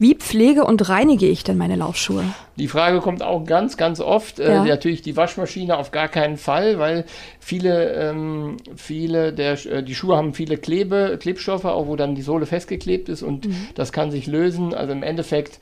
[0.00, 2.22] Wie pflege und reinige ich denn meine Laufschuhe?
[2.56, 4.38] Die Frage kommt auch ganz, ganz oft.
[4.38, 4.64] Äh, Ja.
[4.64, 7.04] Äh, natürlich die Waschmaschine auf gar keinen Fall, weil
[7.40, 12.22] viele, ähm, viele der, äh, die Schuhe haben viele Klebe, Klebstoffe, auch wo dann die
[12.22, 14.72] Sohle festgeklebt ist und das kann sich lösen.
[14.72, 15.58] Also im Endeffekt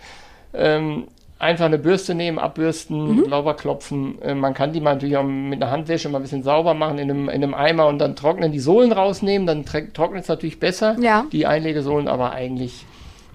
[0.52, 1.04] ähm,
[1.38, 4.20] einfach eine Bürste nehmen, abbürsten, sauber klopfen.
[4.22, 6.98] Äh, man kann die mal natürlich auch mit einer Handwäsche mal ein bisschen sauber machen
[6.98, 10.60] in einem, in einem Eimer und dann trocknen, die Sohlen rausnehmen, dann trocknet es natürlich
[10.60, 11.24] besser, Ja.
[11.32, 12.84] die Einlegesohlen, aber eigentlich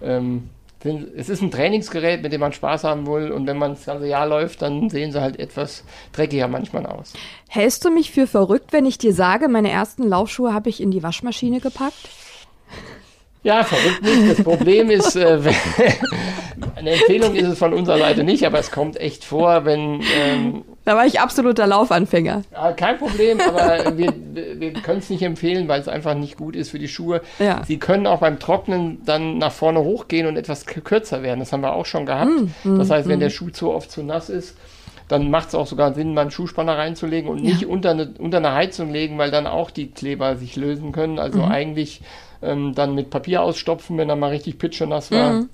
[0.03, 0.49] ähm,
[0.83, 4.07] es ist ein Trainingsgerät, mit dem man Spaß haben will und wenn man das ganze
[4.07, 7.13] Jahr läuft, dann sehen sie halt etwas dreckiger manchmal aus.
[7.47, 10.91] Hältst du mich für verrückt, wenn ich dir sage, meine ersten Laufschuhe habe ich in
[10.91, 12.09] die Waschmaschine gepackt?
[13.43, 14.29] Ja, verrückt nicht.
[14.31, 15.39] Das Problem ist, äh,
[16.75, 20.63] eine Empfehlung ist es von unserer Seite nicht, aber es kommt echt vor, wenn ähm,
[20.85, 22.43] Da war ich absoluter Laufanfänger.
[22.51, 24.13] Ja, kein Problem, aber wir,
[24.59, 27.21] wir können es nicht empfehlen, weil es einfach nicht gut ist für die Schuhe.
[27.39, 27.61] Ja.
[27.65, 31.39] Sie können auch beim Trocknen dann nach vorne hochgehen und etwas kürzer werden.
[31.39, 32.31] Das haben wir auch schon gehabt.
[32.63, 34.55] Mm, das heißt, wenn der Schuh zu oft zu nass ist,
[35.07, 38.37] dann macht es auch sogar Sinn, mal einen Schuhspanner reinzulegen und nicht unter eine, unter
[38.37, 41.19] eine Heizung legen, weil dann auch die Kleber sich lösen können.
[41.19, 41.51] Also Mhm.
[41.51, 42.01] eigentlich
[42.41, 45.33] ähm, dann mit Papier ausstopfen, wenn er mal richtig pitschenass war.
[45.33, 45.49] Mhm.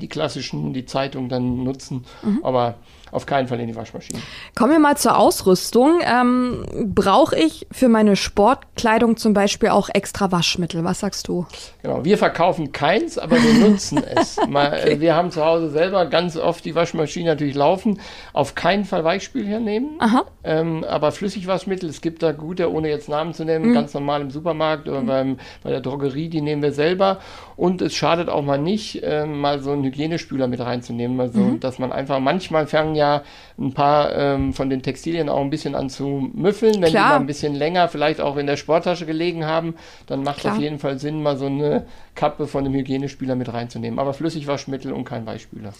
[0.00, 2.04] Die klassischen, die Zeitung dann nutzen,
[2.42, 2.74] aber
[3.12, 4.20] auf keinen Fall in die Waschmaschine.
[4.56, 6.00] Kommen wir mal zur Ausrüstung.
[6.04, 10.84] Ähm, Brauche ich für meine Sportkleidung zum Beispiel auch extra Waschmittel?
[10.84, 11.46] Was sagst du?
[11.82, 14.38] Genau, wir verkaufen keins, aber wir nutzen es.
[14.48, 18.00] Mal, äh, Wir haben zu Hause selber ganz oft die Waschmaschine natürlich laufen.
[18.32, 20.24] Auf keinen Fall Weichspül hernehmen, Aha.
[20.44, 24.30] ähm, aber Flüssigwaschmittel, es gibt da gute, ohne jetzt Namen zu nennen, ganz normal im
[24.30, 27.18] Supermarkt oder beim, bei der Drogerie, die nehmen wir selber.
[27.56, 31.20] Und es schadet auch mal nicht, ähm, mal so einen Hygienespüler mit reinzunehmen.
[31.20, 33.22] Also, dass man einfach, manchmal fangen ja
[33.58, 36.90] ein paar ähm, von den Textilien auch ein bisschen an zu müffeln, wenn Klar.
[36.90, 39.74] die mal ein bisschen länger vielleicht auch in der Sporttasche gelegen haben,
[40.06, 40.54] dann macht Klar.
[40.54, 43.98] auf jeden Fall Sinn, mal so eine Kappe von einem Hygienespüler mit reinzunehmen.
[43.98, 45.72] Aber Flüssigwaschmittel und kein Weichspüler.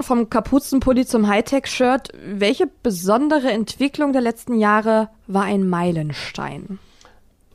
[0.00, 2.10] Vom Kapuzenpulli zum Hightech-Shirt.
[2.24, 6.78] Welche besondere Entwicklung der letzten Jahre war ein Meilenstein?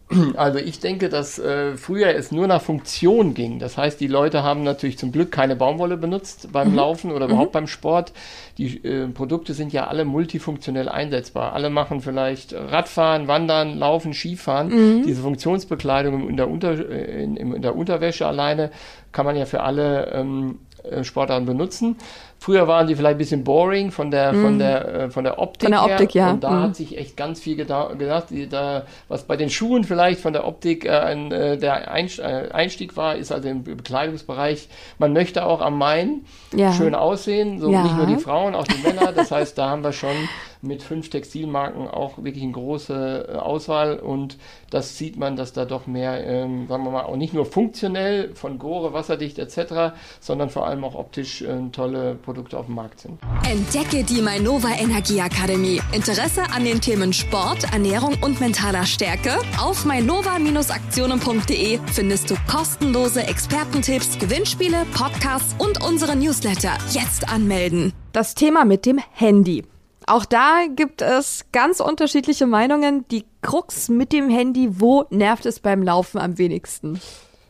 [0.35, 3.59] Also ich denke, dass äh, früher es nur nach Funktion ging.
[3.59, 7.51] Das heißt, die Leute haben natürlich zum Glück keine Baumwolle benutzt beim Laufen oder überhaupt
[7.51, 8.13] beim Sport.
[8.57, 11.53] Die äh, Produkte sind ja alle multifunktionell einsetzbar.
[11.53, 15.03] Alle machen vielleicht Radfahren, Wandern, Laufen, Skifahren.
[15.03, 18.71] Diese Funktionsbekleidung in der, Unter, äh, in, in der Unterwäsche alleine
[19.11, 20.72] kann man ja für alle ähm, äh,
[21.03, 21.95] Sportarten benutzen.
[22.39, 25.69] Früher waren die vielleicht ein bisschen boring von der, von der, äh, von der Optik
[25.69, 25.93] Von der her.
[25.93, 26.31] Optik, ja.
[26.31, 26.63] Und da Mhm.
[26.63, 28.25] hat sich echt ganz viel geda- gedacht.
[28.31, 32.51] Die, da, was bei den Schuhen vielleicht von der Optik äh, ein, äh, der äh,
[32.51, 34.67] Einstieg war, ist also im Bekleidungsbereich.
[34.97, 36.73] Man möchte auch am Main Ja.
[36.73, 37.81] schön aussehen, so Ja.
[37.83, 39.13] nicht nur die Frauen, auch die Männer.
[39.13, 40.15] Das heißt, da haben wir schon
[40.63, 44.37] mit fünf Textilmarken auch wirklich eine große äh, Auswahl und
[44.69, 48.33] das sieht man, dass da doch mehr, ähm, sagen wir mal, auch nicht nur funktionell
[48.33, 53.01] von Gore, wasserdicht etc., sondern vor allem auch optisch äh, tolle Produkte auf dem Markt
[53.01, 53.19] sind.
[53.47, 55.81] Entdecke die Mainova Energieakademie.
[55.91, 59.37] Interesse an den Themen Sport, Ernährung und mentaler Stärke?
[59.59, 66.77] Auf mainova-aktionen.de findest du kostenlose Expertentipps, Gewinnspiele, Podcasts und unsere Newsletter.
[66.91, 67.93] Jetzt anmelden.
[68.11, 69.63] Das Thema mit dem Handy.
[70.07, 73.07] Auch da gibt es ganz unterschiedliche Meinungen.
[73.09, 76.99] Die Krux mit dem Handy, wo nervt es beim Laufen am wenigsten?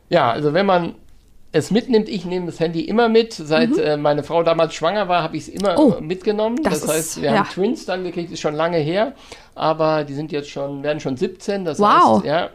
[0.10, 0.96] Ja, also wenn man
[1.52, 3.34] es mitnimmt, ich nehme das Handy immer mit.
[3.34, 5.80] Seit äh, meine Frau damals schwanger war, habe ich es immer Mhm.
[5.80, 6.58] Oh, mitgenommen.
[6.64, 7.38] das Das, heißt, ist- wir ja.
[7.40, 9.14] haben Twins dann gekriegt, ist schon lange her,
[9.56, 11.64] aber die sind jetzt schon, werden schon 17.
[11.66, 12.18] Das Wow.
[12.18, 12.50] heißt, ja.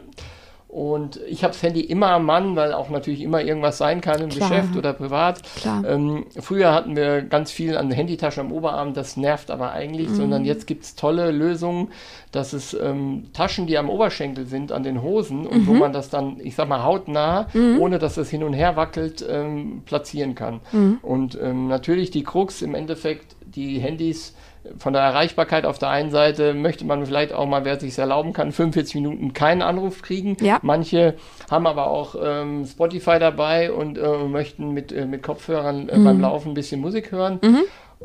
[0.69, 4.21] Und ich habe das Handy immer am Mann, weil auch natürlich immer irgendwas sein kann
[4.21, 4.49] im Klar.
[4.51, 5.41] Geschäft oder privat.
[5.83, 10.13] Ähm, früher hatten wir ganz viel an Handytaschen am Oberarm, das nervt aber eigentlich, Mhm.
[10.15, 11.89] sondern jetzt gibt es tolle Lösungen,
[12.31, 15.67] dass es ähm, Taschen, die am Oberschenkel sind, an den Hosen und Mhm.
[15.67, 17.47] wo man das dann, ich sag mal, hautnah,
[17.79, 20.59] ohne dass es hin und her wackelt, ähm, platzieren kann.
[20.71, 20.99] Mhm.
[21.01, 24.35] Und ähm, natürlich die Krux im Endeffekt, die Handys
[24.77, 28.33] von der Erreichbarkeit auf der einen Seite möchte man vielleicht auch mal, wer sich erlauben
[28.33, 30.35] kann, 45 Minuten keinen Anruf kriegen.
[30.41, 30.59] Ja.
[30.61, 31.15] Manche
[31.49, 35.89] haben aber auch ähm, Spotify dabei und äh, möchten mit, äh, mit Kopfhörern Mhm.
[35.89, 37.39] äh, beim Laufen ein bisschen Musik hören.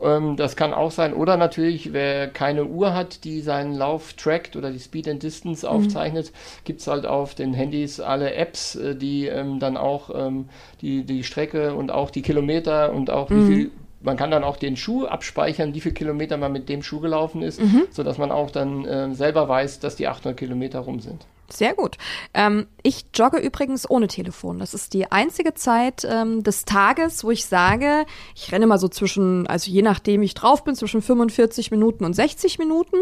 [0.03, 1.15] Ähm, das kann auch sein.
[1.15, 5.69] Oder natürlich, wer keine Uhr hat, die seinen Lauf trackt oder die Speed and Distance
[5.69, 6.33] aufzeichnet,
[6.65, 10.49] gibt's halt auf den Handys alle Apps, äh, die ähm, dann auch ähm,
[10.81, 13.71] die, die Strecke und auch die Kilometer und auch wie viel
[14.05, 17.43] man kann dann auch den Schuh abspeichern, wie viel Kilometer man mit dem Schuh gelaufen
[17.43, 21.27] ist, sodass man auch dann äh, selber weiß, dass die 800 Kilometer rum sind.
[21.51, 21.99] Sehr gut.
[22.33, 24.59] Ähm, ich jogge übrigens ohne Telefon.
[24.59, 28.89] Das ist die einzige Zeit ähm, des Tages, wo ich sage, ich renne mal so
[28.89, 32.97] zwischen, also je nachdem ich drauf bin, zwischen 45 Minuten und 60 Minuten.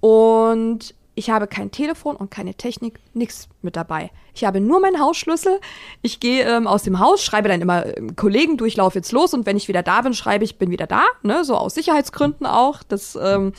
[0.00, 4.12] Und ich habe kein Telefon und keine Technik, nichts mit dabei.
[4.34, 5.60] Ich habe nur meinen Hausschlüssel.
[6.00, 9.10] Ich gehe ähm, aus dem Haus, schreibe dann immer ähm, Kollegen, du, ich laufe jetzt
[9.10, 11.02] los und wenn ich wieder da bin, schreibe ich, bin wieder da.
[11.24, 11.42] Ne?
[11.42, 12.84] So aus Sicherheitsgründen auch.
[12.84, 13.52] Das ähm,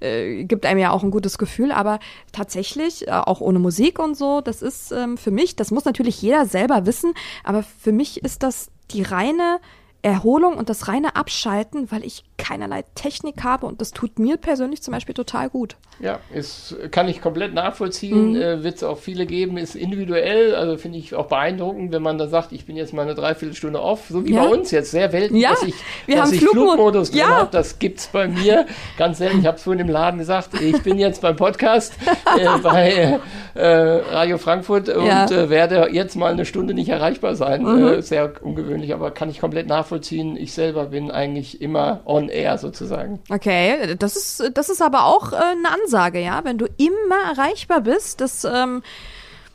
[0.00, 1.70] äh, gibt einem ja auch ein gutes Gefühl.
[1.70, 1.98] Aber
[2.32, 6.22] tatsächlich, äh, auch ohne Musik und so, das ist ähm, für mich, das muss natürlich
[6.22, 7.12] jeder selber wissen,
[7.44, 9.60] aber für mich ist das die reine
[10.02, 14.82] Erholung und das reine Abschalten, weil ich keinerlei Technik habe und das tut mir persönlich
[14.82, 15.76] zum Beispiel total gut.
[16.00, 18.30] Ja, ist, kann ich komplett nachvollziehen.
[18.30, 18.36] Mhm.
[18.36, 20.56] Äh, Wird es auch viele geben, ist individuell.
[20.56, 23.80] Also finde ich auch beeindruckend, wenn man da sagt, ich bin jetzt mal eine Dreiviertelstunde
[23.80, 24.42] off, so wie ja.
[24.42, 24.90] bei uns jetzt.
[24.90, 25.50] Sehr selten, ja.
[25.50, 25.74] dass ich,
[26.06, 27.36] Wir dass haben ich Flugmod Flugmodus drin ja.
[27.36, 27.50] habe.
[27.52, 28.66] Das gibt es bei mir
[28.98, 29.38] ganz selten.
[29.38, 31.94] Ich habe es vorhin im Laden gesagt, ich bin jetzt beim Podcast
[32.36, 33.20] äh, bei
[33.54, 35.26] äh, Radio Frankfurt und Ja.
[35.26, 37.62] äh, werde jetzt mal eine Stunde nicht erreichbar sein.
[37.62, 37.86] Mhm.
[37.86, 40.36] Äh, sehr ungewöhnlich, aber kann ich komplett nachvollziehen.
[40.36, 43.20] Ich selber bin eigentlich immer on air sozusagen.
[43.30, 46.40] Okay, das ist, das ist aber auch äh, eine Ansage, ja.
[46.44, 48.82] Wenn du immer erreichbar bist, das, ähm,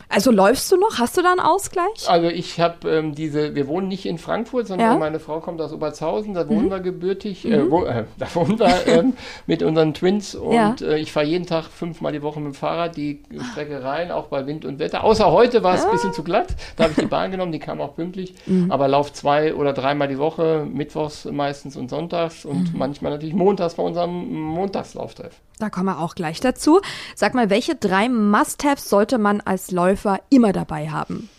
[0.10, 1.00] also läufst du noch?
[1.00, 2.08] Hast du da einen Ausgleich?
[2.08, 4.94] Also ich habe ähm, diese, wir wohnen nicht in Frankfurt, sondern Ja.
[4.94, 5.00] Mhm.
[5.00, 8.88] meine Frau kommt aus Oberzhausen, da wohnen wir gebürtig, äh, wo, äh, da wohnen wir
[8.88, 9.14] ähm,
[9.48, 10.76] mit unseren Twins und Ja.
[10.82, 14.28] äh, ich fahre jeden Tag fünfmal die Woche mit dem Fahrrad die Strecke rein, auch
[14.28, 15.04] bei Wind und Wetter.
[15.04, 17.60] Außer heute war es ein bisschen zu glatt, da habe ich die Bahn genommen, die
[17.60, 18.72] kam auch pünktlich, Mhm.
[18.72, 22.80] aber lauf zwei oder dreimal die Woche, mittwochs meistens und sonntags und Mhm.
[22.80, 25.34] manchmal natürlich montags bei unserem Montagslauftreff.
[25.60, 26.82] Da kommen wir auch gleich dazu.
[27.16, 29.97] Sag mal, welche drei Must-Haves sollte man als Läufer
[30.30, 31.30] immer dabei haben?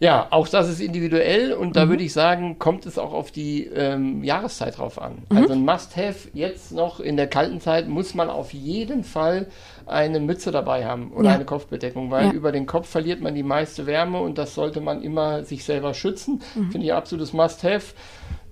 [0.00, 1.72] Ja, auch das ist individuell und Mhm.
[1.72, 5.22] da würde ich sagen, kommt es auch auf die ähm, Jahreszeit drauf an.
[5.30, 5.36] Mhm.
[5.36, 9.46] Also ein Must-Have jetzt noch in der kalten Zeit muss man auf jeden Fall
[9.86, 11.34] eine Mütze dabei haben oder Ja.
[11.36, 12.32] eine Kopfbedeckung, weil Ja.
[12.32, 15.94] über den Kopf verliert man die meiste Wärme und das sollte man immer sich selber
[15.94, 16.42] schützen.
[16.56, 16.72] Mhm.
[16.72, 17.94] Finde ich absolutes Must-Have.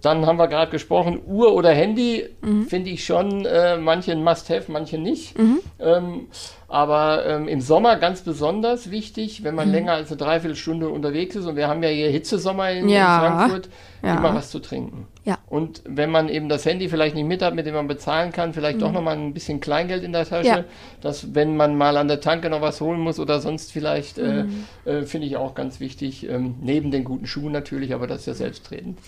[0.03, 2.67] Dann haben wir gerade gesprochen, Uhr oder Handy Mhm.
[2.67, 5.38] finde ich schon äh, manche ein Must-Have, manche nicht.
[5.38, 5.61] Mhm.
[5.79, 6.27] Ähm,
[6.69, 9.75] aber ähm, im Sommer ganz besonders wichtig, wenn man Mhm.
[9.75, 13.15] länger als eine Dreiviertelstunde unterwegs ist und wir haben ja hier Hitzesommer in, Ja.
[13.15, 13.69] in Frankfurt,
[14.03, 14.17] Ja.
[14.17, 15.07] immer was zu trinken.
[15.25, 15.38] Ja.
[15.49, 18.55] Und wenn man eben das Handy vielleicht nicht mit hat, mit dem man bezahlen kann,
[18.55, 20.57] vielleicht doch nochmal ein bisschen Kleingeld in der Tasche, Mhm.
[20.57, 20.65] Ja.
[21.01, 24.65] dass wenn man mal an der Tanke noch was holen muss oder sonst vielleicht, Mhm.
[24.85, 28.21] äh, äh, finde ich auch ganz wichtig, ähm, neben den guten Schuhen natürlich, aber das
[28.21, 28.99] ist ja selbstredend.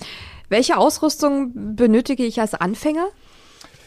[0.49, 3.07] Welche Ausrüstung benötige ich als Anfänger?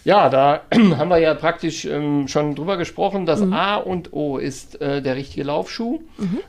[0.04, 3.26] Ja, da haben wir ja praktisch ähm, schon drüber gesprochen.
[3.26, 3.52] Das Mhm.
[3.54, 6.00] A und O ist äh, der richtige Laufschuh.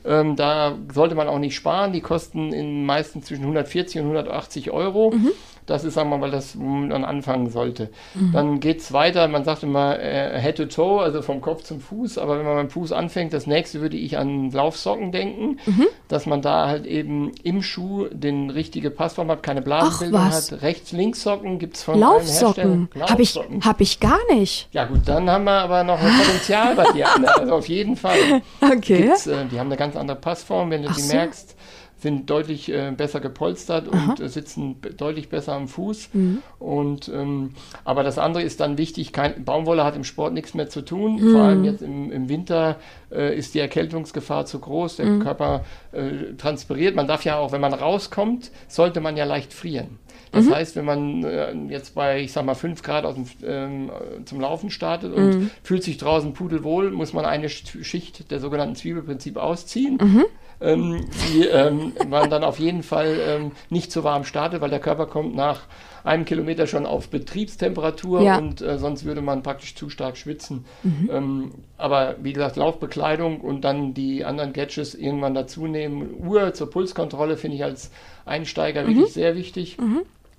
[0.05, 1.91] Ähm, da sollte man auch nicht sparen.
[1.91, 5.11] Die kosten in meistens zwischen 140 und 180 Euro.
[5.11, 5.31] Mhm.
[5.69, 7.89] Das ist, sagen wir mal, das, wo man anfangen sollte.
[8.33, 9.27] Dann geht's weiter.
[9.27, 12.17] Man sagt immer äh, Head to Toe, also vom Kopf zum Fuß.
[12.17, 15.87] Aber wenn man beim Fuß anfängt, das nächste würde ich an Laufsocken denken, Mhm.
[16.07, 20.61] dass man da halt eben im Schuh den richtige Passform hat, keine Blasenbildung hat.
[20.61, 22.89] Rechts-Links-Socken gibt's von allen Laufsocken.
[22.99, 24.67] Habe ich, hab ich gar nicht.
[24.71, 27.07] Ja gut, dann haben wir aber noch ein Potenzial bei dir.
[27.39, 28.41] Also auf jeden Fall.
[28.61, 29.11] Okay.
[29.25, 31.13] Äh, die haben eine ganz andere Passform, wenn du Ach die so.
[31.13, 31.55] merkst,
[31.99, 36.09] sind deutlich äh, besser gepolstert und äh, sitzen deutlich besser am Fuß.
[36.13, 36.37] Mhm.
[36.59, 37.51] Und ähm,
[37.83, 41.15] aber das andere ist dann wichtig, kein, Baumwolle hat im Sport nichts mehr zu tun.
[41.21, 41.31] Mhm.
[41.31, 42.77] Vor allem jetzt im, im Winter
[43.11, 45.19] äh, ist die Erkältungsgefahr zu groß, der Mhm.
[45.19, 46.95] Körper äh, transpiriert.
[46.95, 49.99] Man darf ja auch, wenn man rauskommt, sollte man ja leicht frieren.
[50.31, 50.53] Das Mhm.
[50.53, 54.23] heißt, wenn man äh, jetzt bei, ich sag mal, 5 Grad aus dem, ähm, äh,
[54.25, 55.49] zum Laufen startet und Mhm.
[55.63, 60.25] fühlt sich draußen pudelwohl, muss man eine Sch- Schicht der sogenannten Zwiebelprinzip ausziehen, Mhm.
[60.61, 64.79] Ähm, die ähm, man dann auf jeden Fall ähm, nicht zu warm startet, weil der
[64.79, 65.61] Körper kommt nach
[66.03, 68.37] einem Kilometer schon auf Betriebstemperatur Ja.
[68.37, 70.65] und äh, sonst würde man praktisch zu stark schwitzen.
[71.11, 76.09] Ähm, aber wie gesagt, Laufbekleidung und dann die anderen Gadgets irgendwann dazu nehmen.
[76.25, 77.91] Uhr zur Pulskontrolle finde ich als
[78.25, 79.77] Einsteiger wirklich sehr wichtig.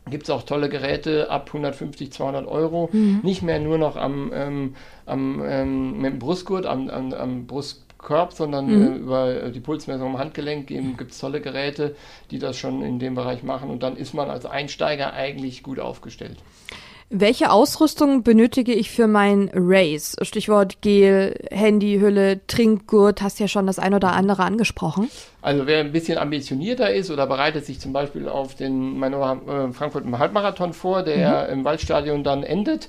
[0.09, 2.89] Gibt es auch tolle Geräte ab 150, 200 Euro.
[3.23, 4.75] Nicht mehr nur noch am, ähm,
[5.07, 7.47] am ähm, mit dem Brustgurt, am, am, am
[8.01, 11.95] Brustkorb, sondern äh, über äh, die Pulsmessung am Handgelenk gibt es tolle Geräte,
[12.31, 13.71] die das schon in dem Bereich machen.
[13.71, 16.39] Und dann ist man als Einsteiger eigentlich gut aufgestellt.
[17.12, 20.14] Welche Ausrüstung benötige ich für mein Race?
[20.23, 25.11] Stichwort Gel, Handyhülle, Trinkgurt, hast ja schon das ein oder andere angesprochen.
[25.42, 29.73] Also wer ein bisschen ambitionierter ist oder bereitet sich zum Beispiel auf den Manor äh,
[29.73, 32.88] Frankfurt im Halbmarathon vor, der im Waldstadion dann endet.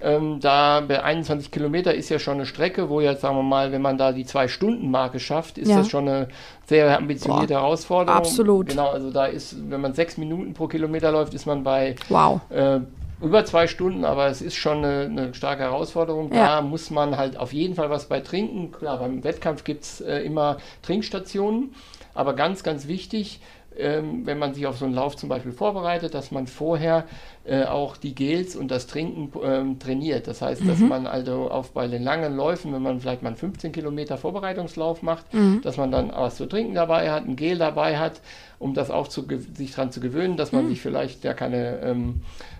[0.00, 3.70] Ähm, da bei 21 Kilometer ist ja schon eine Strecke, wo jetzt sagen wir mal,
[3.70, 5.76] wenn man da die zwei Stunden Marke schafft, ist Ja.
[5.78, 6.26] das schon eine
[6.66, 8.18] sehr ambitionierte Herausforderung.
[8.18, 8.70] absolut.
[8.70, 12.40] Genau, also da ist, wenn man sechs Minuten pro Kilometer läuft, ist man bei Wow.
[12.50, 12.80] äh,
[13.22, 16.32] über zwei Stunden, aber es ist schon eine, eine starke Herausforderung.
[16.32, 16.46] Ja.
[16.46, 18.72] Da muss man halt auf jeden Fall was bei trinken.
[18.72, 21.74] Klar, beim Wettkampf gibt es äh, immer Trinkstationen,
[22.14, 23.40] aber ganz, ganz wichtig,
[23.78, 27.06] ähm, wenn man sich auf so einen Lauf zum Beispiel vorbereitet, dass man vorher
[27.44, 30.26] äh, auch die Gels und das Trinken ähm, trainiert.
[30.26, 33.36] Das heißt, dass man also auf bei den langen Läufen, wenn man vielleicht mal einen
[33.36, 35.26] 15 Kilometer Vorbereitungslauf macht,
[35.62, 38.20] dass man dann was zu trinken dabei hat, ein Gel dabei hat,
[38.58, 42.20] um das auch zu, sich daran zu gewöhnen, dass man sich vielleicht ja keine, ähm,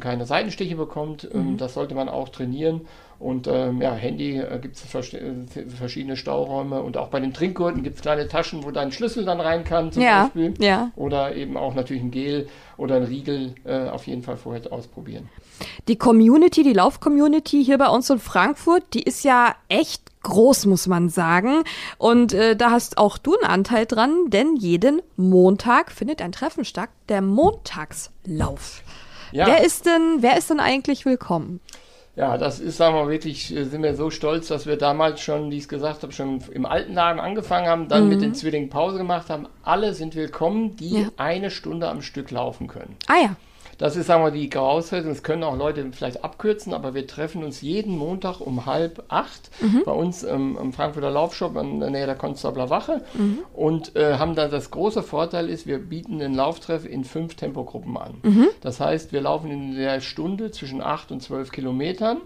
[0.00, 1.28] keine Seitenstiche bekommt.
[1.32, 2.82] Ähm, das sollte man auch trainieren.
[3.18, 5.34] Und ähm, ja, Handy äh, gibt es vers äh,
[5.68, 9.40] verschiedene Stauräume und auch bei den Trinkgurten gibt es kleine Taschen, wo dein Schlüssel dann
[9.40, 10.54] rein kann zum Ja, Beispiel.
[10.58, 10.90] ja.
[10.96, 15.28] Oder eben auch natürlich ein Gel oder ein Riegel äh, auf jeden Fall vorher ausprobieren.
[15.86, 20.86] Die Community, die Lauf-Community hier bei uns in Frankfurt, die ist ja echt groß, muss
[20.86, 21.64] man sagen.
[21.98, 26.64] Und äh, da hast auch du einen Anteil dran, denn jeden Montag findet ein Treffen
[26.64, 28.82] statt, der Montagslauf.
[29.32, 29.46] Ja.
[29.46, 31.60] Wer ist denn, wer ist denn eigentlich willkommen?
[32.16, 35.50] Ja, das ist, sagen wir wirklich, äh, sind wir so stolz, dass wir damals schon,
[35.50, 38.68] wie ich es gesagt habe, schon im alten Laden angefangen haben, dann mit den Zwillingen
[38.68, 39.46] Pause gemacht haben.
[39.62, 41.08] Alle sind willkommen, die Ja.
[41.16, 42.96] eine Stunde am Stück laufen können.
[43.06, 43.36] Ah ja.
[43.80, 45.10] Das ist, sagen wir, die Voraussetzung.
[45.10, 49.50] Das können auch Leute vielleicht abkürzen, aber wir treffen uns jeden Montag um halb acht
[49.86, 53.02] bei uns ähm, im Frankfurter Laufshop in der Nähe der Konstabler Wache
[53.54, 57.96] und äh, haben da das große Vorteil ist, wir bieten den Lauftreff in fünf Tempogruppen
[57.96, 58.20] an.
[58.60, 62.18] Das heißt, wir laufen in der Stunde zwischen acht und zwölf Kilometern.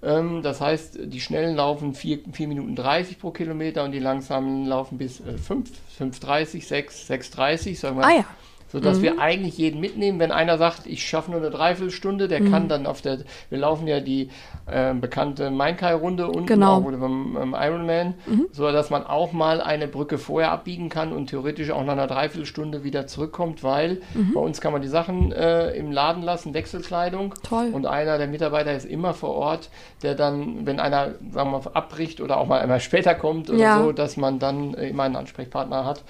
[0.00, 4.64] Ähm, das heißt, die Schnellen laufen 4, 4 Minuten 30 pro Kilometer und die Langsamen
[4.64, 8.04] laufen bis äh, 5, 5,30, 6, 6,30, sagen wir.
[8.04, 8.24] Ah ja.
[8.70, 10.18] Sodass wir eigentlich jeden mitnehmen.
[10.20, 13.86] Wenn einer sagt, ich schaffe nur eine Dreiviertelstunde, der kann dann auf der, wir laufen
[13.86, 14.28] ja die
[14.66, 16.76] äh, bekannte Mainkai-Runde unten, Genau.
[16.76, 18.14] auch oder beim, beim Ironman,
[18.52, 22.06] so dass man auch mal eine Brücke vorher abbiegen kann und theoretisch auch nach einer
[22.06, 24.02] Dreiviertelstunde wieder zurückkommt, weil
[24.34, 27.34] bei uns kann man die Sachen äh, im Laden lassen, Wechselkleidung.
[27.42, 27.70] Toll.
[27.72, 29.70] Und einer der Mitarbeiter ist immer vor Ort,
[30.02, 33.58] der dann, wenn einer, sagen wir mal, abbricht oder auch mal einmal später kommt oder
[33.58, 33.82] Ja.
[33.82, 36.02] so, dass man dann äh, immer einen Ansprechpartner hat.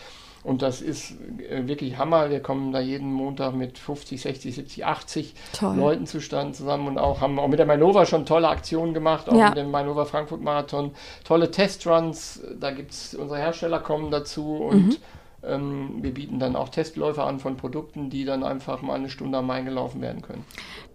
[0.44, 1.12] Und das ist
[1.50, 2.30] äh, wirklich Hammer.
[2.30, 5.76] Wir kommen da jeden Montag mit 50, 60, 70, 80 Toll.
[5.76, 9.34] Leuten zustand zusammen und auch haben auch mit der Mainova schon tolle Aktionen gemacht, auch
[9.36, 9.48] Ja.
[9.48, 10.92] mit dem Mainova Frankfurt Marathon.
[11.24, 14.96] Tolle Testruns, da gibt es, unsere Hersteller kommen dazu und Mhm.
[15.44, 19.38] Ähm, wir bieten dann auch Testläufe an von Produkten, die dann einfach mal eine Stunde
[19.38, 20.44] am Main gelaufen werden können.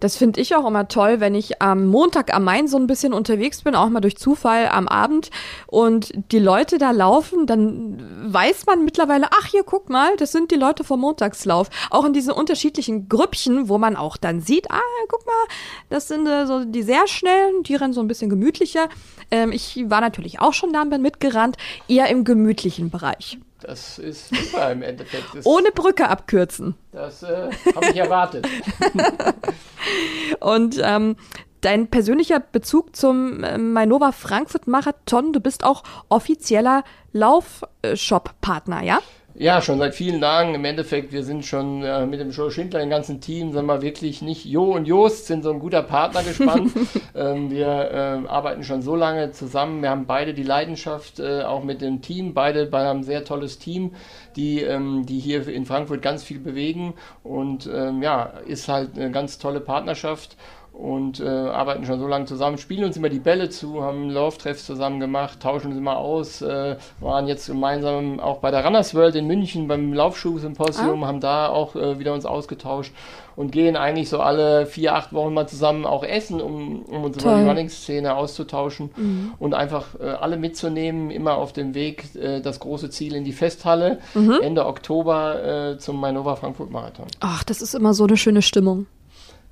[0.00, 3.14] Das finde ich auch immer toll, wenn ich am Montag am Main so ein bisschen
[3.14, 5.30] unterwegs bin, auch mal durch Zufall am Abend
[5.66, 10.50] und die Leute da laufen, dann weiß man mittlerweile, ach hier, guck mal, das sind
[10.50, 11.70] die Leute vom Montagslauf.
[11.90, 15.32] Auch in diesen unterschiedlichen Grüppchen, wo man auch dann sieht, ah, guck mal,
[15.88, 18.88] das sind äh, so die sehr schnellen, die rennen so ein bisschen gemütlicher.
[19.30, 21.56] Ähm, ich war natürlich auch schon da und bin mitgerannt,
[21.88, 23.38] eher im gemütlichen Bereich.
[23.66, 25.24] Das ist super im Endeffekt.
[25.44, 26.74] Ohne Brücke abkürzen.
[26.92, 28.46] das äh, habe ich erwartet.
[30.40, 31.16] Und ähm,
[31.62, 38.98] dein persönlicher Bezug zum äh, Mainova Frankfurt Marathon, du bist auch offizieller Laufshop-Partner, ja?
[39.36, 40.54] Ja, schon seit vielen Tagen.
[40.54, 43.82] Im Endeffekt, wir sind schon äh, mit dem Joe Schindler, dem ganzen Team, sagen wir
[43.82, 46.70] wirklich nicht Jo und Jost sind so ein guter Partner gespannt.
[47.16, 49.82] ähm, wir äh, arbeiten schon so lange zusammen.
[49.82, 52.32] Wir haben beide die Leidenschaft, äh, auch mit dem Team.
[52.32, 53.96] Beide, beide haben ein sehr tolles Team,
[54.36, 56.94] die, ähm, die hier in Frankfurt ganz viel bewegen.
[57.24, 60.36] Und ähm, ja, ist halt eine ganz tolle Partnerschaft
[60.74, 64.66] und äh, arbeiten schon so lange zusammen, spielen uns immer die Bälle zu, haben Lauftreffs
[64.66, 69.14] zusammen gemacht, tauschen uns immer aus, äh, waren jetzt gemeinsam auch bei der Runners World
[69.14, 72.92] in München beim Laufschuh-Symposium, haben da auch äh, wieder uns ausgetauscht
[73.36, 77.22] und gehen eigentlich so alle vier, acht Wochen mal zusammen auch essen, um, um uns
[77.22, 82.58] über die Running-Szene auszutauschen und einfach äh, alle mitzunehmen, immer auf dem Weg äh, das
[82.60, 87.06] große Ziel in die Festhalle, Ende Oktober äh, zum Mainova Frankfurt Marathon.
[87.20, 88.86] Ach, das ist immer so eine schöne Stimmung.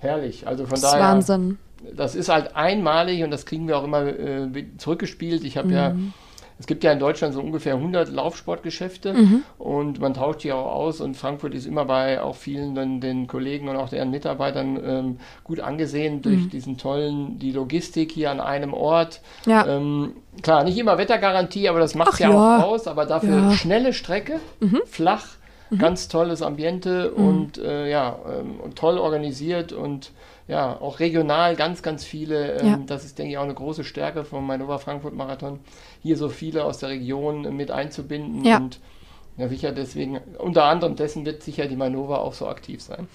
[0.02, 1.58] Herrlich, also von Das ist daher Wahnsinn.
[1.96, 5.44] das ist halt einmalig und das kriegen wir auch immer äh, zurückgespielt.
[5.44, 6.12] Ich habe ja, Mhm.
[6.58, 9.42] es gibt ja in Deutschland so ungefähr 100 Laufsportgeschäfte Mhm.
[9.58, 13.26] und man tauscht die auch aus und Frankfurt ist immer bei auch vielen dann den
[13.28, 16.50] Kollegen und auch deren Mitarbeitern ähm, gut angesehen durch Mhm.
[16.50, 19.20] diesen tollen, die Logistik hier an einem Ort.
[19.46, 19.66] Ja.
[19.66, 20.12] Ähm,
[20.42, 22.58] klar, nicht immer Wettergarantie, aber das macht Ach ja, ja.
[22.58, 23.40] auch aus, aber dafür Ja.
[23.42, 23.52] Mhm.
[23.52, 24.40] schnelle Strecke,
[24.86, 25.26] flach,
[25.78, 30.12] ganz tolles Ambiente und äh, ja, ähm, und toll organisiert und
[30.48, 32.60] ja, auch regional ganz, ganz viele.
[32.60, 32.78] Ähm, Ja.
[32.86, 35.60] Das ist, denke ich, auch eine große Stärke vom Mainova Frankfurt Marathon,
[36.02, 38.58] hier so viele aus der Region mit einzubinden Ja.
[38.58, 38.80] und
[39.38, 43.08] ja, sicher deswegen, unter anderem dessen wird sicher die Mainova auch so aktiv sein.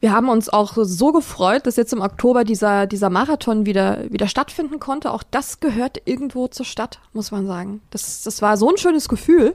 [0.00, 4.28] Wir haben uns auch so gefreut, dass jetzt im Oktober dieser, dieser Marathon wieder, wieder
[4.28, 5.12] stattfinden konnte.
[5.12, 7.82] Auch das gehört irgendwo zur Stadt, muss man sagen.
[7.90, 9.54] Das, das war so ein schönes Gefühl.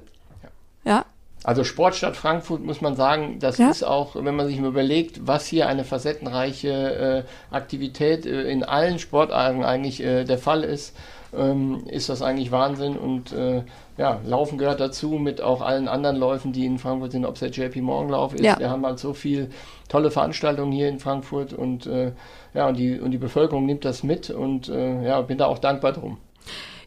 [0.85, 1.05] Ja.
[1.43, 3.69] Also Sportstadt Frankfurt muss man sagen, das ja?
[3.69, 8.63] ist auch, wenn man sich mal überlegt, was hier eine facettenreiche äh, Aktivität äh, in
[8.63, 10.95] allen Sportarten eigentlich äh, der Fall ist,
[11.35, 13.63] ähm, ist das eigentlich Wahnsinn und äh,
[13.97, 17.41] ja, Laufen gehört dazu mit auch allen anderen Läufen, die in Frankfurt sind, ob es
[17.41, 18.43] der JP Morgan Lauf ist.
[18.43, 18.57] Ja.
[18.57, 19.49] Wir haben halt so viel
[19.89, 22.13] tolle Veranstaltungen hier in Frankfurt und äh,
[22.53, 25.59] ja, und die, und die Bevölkerung nimmt das mit und äh, ja, bin da auch
[25.59, 26.17] dankbar drum.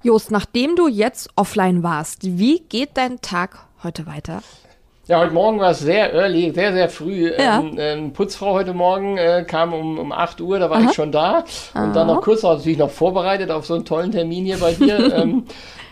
[0.02, 4.42] Jost, nachdem du jetzt offline warst, wie geht dein Tag heute weiter?
[5.06, 7.30] Ja, heute Morgen war es sehr early, sehr, sehr früh.
[7.38, 7.60] Ja.
[7.60, 10.86] Ähm, ähm, Putzfrau heute Morgen äh, kam um, um 8 Uhr, da war Aha.
[10.90, 11.44] ich schon da.
[11.74, 11.92] Und Aha.
[11.92, 15.14] dann noch kurz, natürlich noch vorbereitet auf so einen tollen Termin hier bei dir.
[15.16, 15.44] ähm,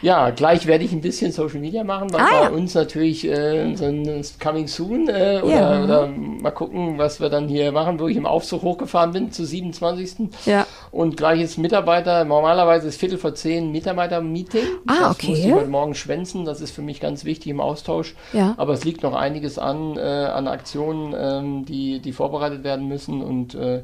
[0.05, 2.49] ja, gleich werde ich ein bisschen Social Media machen, was ah, bei ja.
[2.51, 5.83] uns natürlich äh, so ein Coming Soon äh, oder, ja.
[5.83, 9.47] oder, mal gucken, was wir dann hier machen, wo ich im Aufzug hochgefahren bin zu
[9.47, 10.29] 27.
[10.45, 10.67] Ja.
[10.91, 14.67] Und gleich ist Mitarbeiter, normalerweise ist Viertel vor zehn Mitarbeiter-Meeting.
[14.87, 15.15] Ah, okay.
[15.21, 18.15] Das muss ich heute Morgen schwänzen, das ist für mich ganz wichtig im Austausch.
[18.35, 18.53] Ja.
[18.59, 23.23] Aber es liegt noch einiges an, äh, an Aktionen, ähm, die, die vorbereitet werden müssen
[23.23, 23.83] und äh,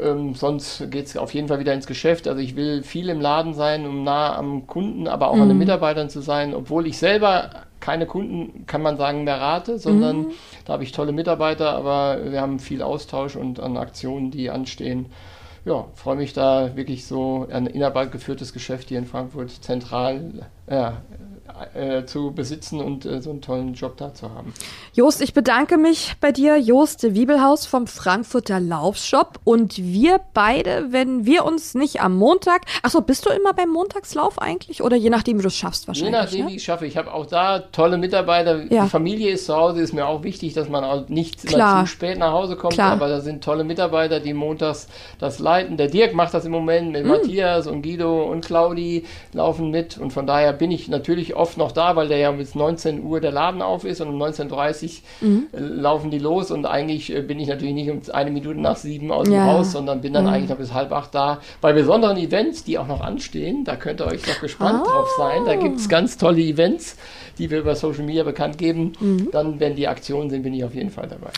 [0.00, 2.28] ähm, sonst geht es auf jeden Fall wieder ins Geschäft.
[2.28, 5.42] Also ich will viel im Laden sein, um nah am Kunden, aber auch mhm.
[5.42, 5.64] an den mhm.
[5.64, 10.30] Mitarbeitern zu sein, obwohl ich selber keine Kunden, kann man sagen, mehr rate, sondern mhm.
[10.64, 15.06] da habe ich tolle Mitarbeiter, aber wir haben viel Austausch und an Aktionen, die anstehen.
[15.66, 21.02] Ja, freue mich da wirklich so ein innerhalb geführtes Geschäft hier in Frankfurt zentral ja,
[21.74, 24.54] äh, zu besitzen und äh, so einen tollen Job da zu haben.
[24.94, 29.40] Jost, ich bedanke mich bei dir, Jost Wiebelhaus vom Frankfurter Laufshop.
[29.44, 34.40] Und wir beide, wenn wir uns nicht am Montag, achso, bist du immer beim Montagslauf
[34.40, 34.82] eigentlich?
[34.82, 36.14] Oder je nachdem, wie du es schaffst wahrscheinlich?
[36.14, 36.46] Je nachdem, ja?
[36.48, 36.86] wie ich es schaffe.
[36.86, 38.64] Ich habe auch da tolle Mitarbeiter.
[38.72, 38.84] Ja.
[38.84, 42.18] Die Familie ist zu Hause, ist mir auch wichtig, dass man auch nicht zu spät
[42.18, 42.74] nach Hause kommt.
[42.74, 42.92] Klar.
[42.92, 44.88] Aber da sind tolle Mitarbeiter, die montags
[45.18, 45.76] das leiten.
[45.76, 47.10] Der Dirk macht das im Moment mit mhm.
[47.10, 49.98] Matthias und Guido und Claudi laufen mit.
[49.98, 53.20] Und von daher bin ich natürlich oft noch da, weil der ja bis 19 Uhr
[53.20, 54.84] der Laden auf ist und um 19.30
[55.22, 55.46] Uhr mhm.
[55.52, 59.10] laufen die los und eigentlich äh, bin ich natürlich nicht um eine Minute nach sieben
[59.10, 59.46] aus dem ja.
[59.46, 60.30] Haus, sondern bin dann mhm.
[60.30, 61.40] eigentlich noch bis halb acht da.
[61.60, 64.88] Bei besonderen Events, die auch noch anstehen, da könnt ihr euch doch gespannt oh.
[64.90, 65.44] drauf sein.
[65.44, 66.96] Da gibt es ganz tolle Events,
[67.38, 68.92] die wir über Social Media bekannt geben.
[69.00, 69.28] Mhm.
[69.32, 71.30] Dann, wenn die Aktionen sind, bin ich auf jeden Fall dabei.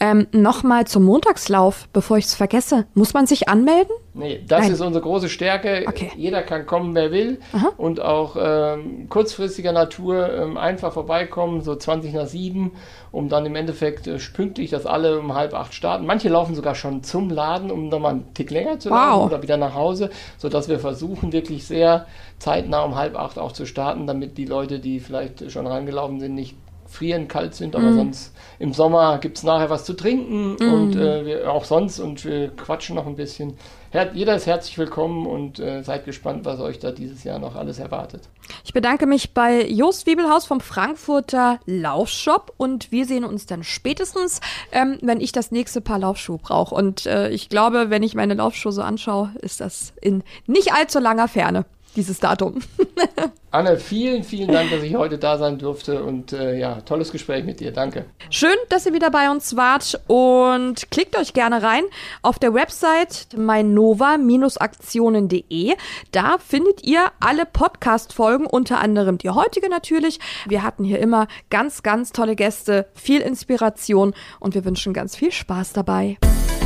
[0.00, 2.86] Ähm, Nochmal zum Montagslauf, bevor ich es vergesse.
[2.94, 3.92] Muss man sich anmelden?
[4.14, 4.72] Nee, das Nein.
[4.72, 5.84] ist unsere große Stärke.
[5.88, 6.12] Okay.
[6.16, 7.40] Jeder kann kommen, wer will.
[7.54, 7.72] Aha.
[7.78, 12.72] Und auch ähm, kurzfristiger Natur ähm, einfach vorbeikommen, so 20 nach 7,
[13.10, 16.04] um dann im Endeffekt äh, pünktlich, dass alle um halb acht starten.
[16.04, 19.26] Manche laufen sogar schon zum Laden, um nochmal einen Tick länger zu laufen wow.
[19.26, 22.06] oder wieder nach Hause, sodass wir versuchen, wirklich sehr
[22.38, 26.34] zeitnah um halb acht auch zu starten, damit die Leute, die vielleicht schon reingelaufen sind,
[26.34, 26.54] nicht
[26.92, 27.96] frieren, kalt sind, aber mm.
[27.96, 30.72] sonst im Sommer gibt es nachher was zu trinken mm.
[30.72, 33.54] und äh, wir, auch sonst und wir quatschen noch ein bisschen.
[33.90, 37.56] Her jeder ist herzlich willkommen und äh, seid gespannt, was euch da dieses Jahr noch
[37.56, 38.28] alles erwartet.
[38.64, 44.40] Ich bedanke mich bei Jost Wiebelhaus vom Frankfurter Laufshop und wir sehen uns dann spätestens,
[44.70, 46.74] ähm, wenn ich das nächste Paar Laufschuhe brauche.
[46.74, 50.98] Und äh, ich glaube, wenn ich meine Laufschuhe so anschaue, ist das in nicht allzu
[50.98, 51.64] langer Ferne
[51.96, 52.60] dieses Datum.
[53.50, 57.44] Anne, vielen, vielen Dank, dass ich heute da sein durfte und äh, ja, tolles Gespräch
[57.44, 57.70] mit dir.
[57.70, 58.06] Danke.
[58.30, 61.82] Schön, dass ihr wieder bei uns wart und klickt euch gerne rein
[62.22, 65.74] auf der Website meinova-aktionen.de.
[66.12, 70.18] Da findet ihr alle Podcast-Folgen, unter anderem die heutige natürlich.
[70.46, 75.30] Wir hatten hier immer ganz, ganz tolle Gäste, viel Inspiration und wir wünschen ganz viel
[75.30, 76.16] Spaß dabei.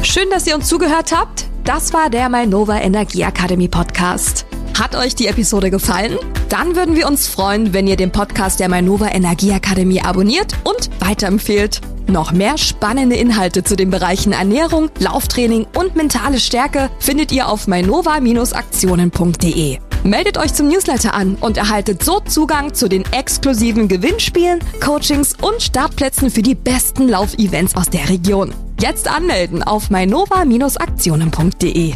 [0.02, 1.46] Schön, dass ihr uns zugehört habt.
[1.64, 4.45] Das war der Mainova Energie Academy Podcast.
[4.78, 6.18] Hat euch die Episode gefallen?
[6.50, 11.80] Dann würden wir uns freuen, wenn ihr den Podcast der Mainova Energieakademie abonniert und weiterempfehlt.
[12.08, 17.66] Noch mehr spannende Inhalte zu den Bereichen Ernährung, Lauftraining und mentale Stärke findet ihr auf
[17.66, 19.78] mainova-aktionen.de.
[20.04, 25.62] Meldet euch zum Newsletter an und erhaltet so Zugang zu den exklusiven Gewinnspielen, Coachings und
[25.62, 28.52] Startplätzen für die besten Laufevents aus der Region.
[28.78, 31.94] Jetzt anmelden auf mainova-aktionen.de.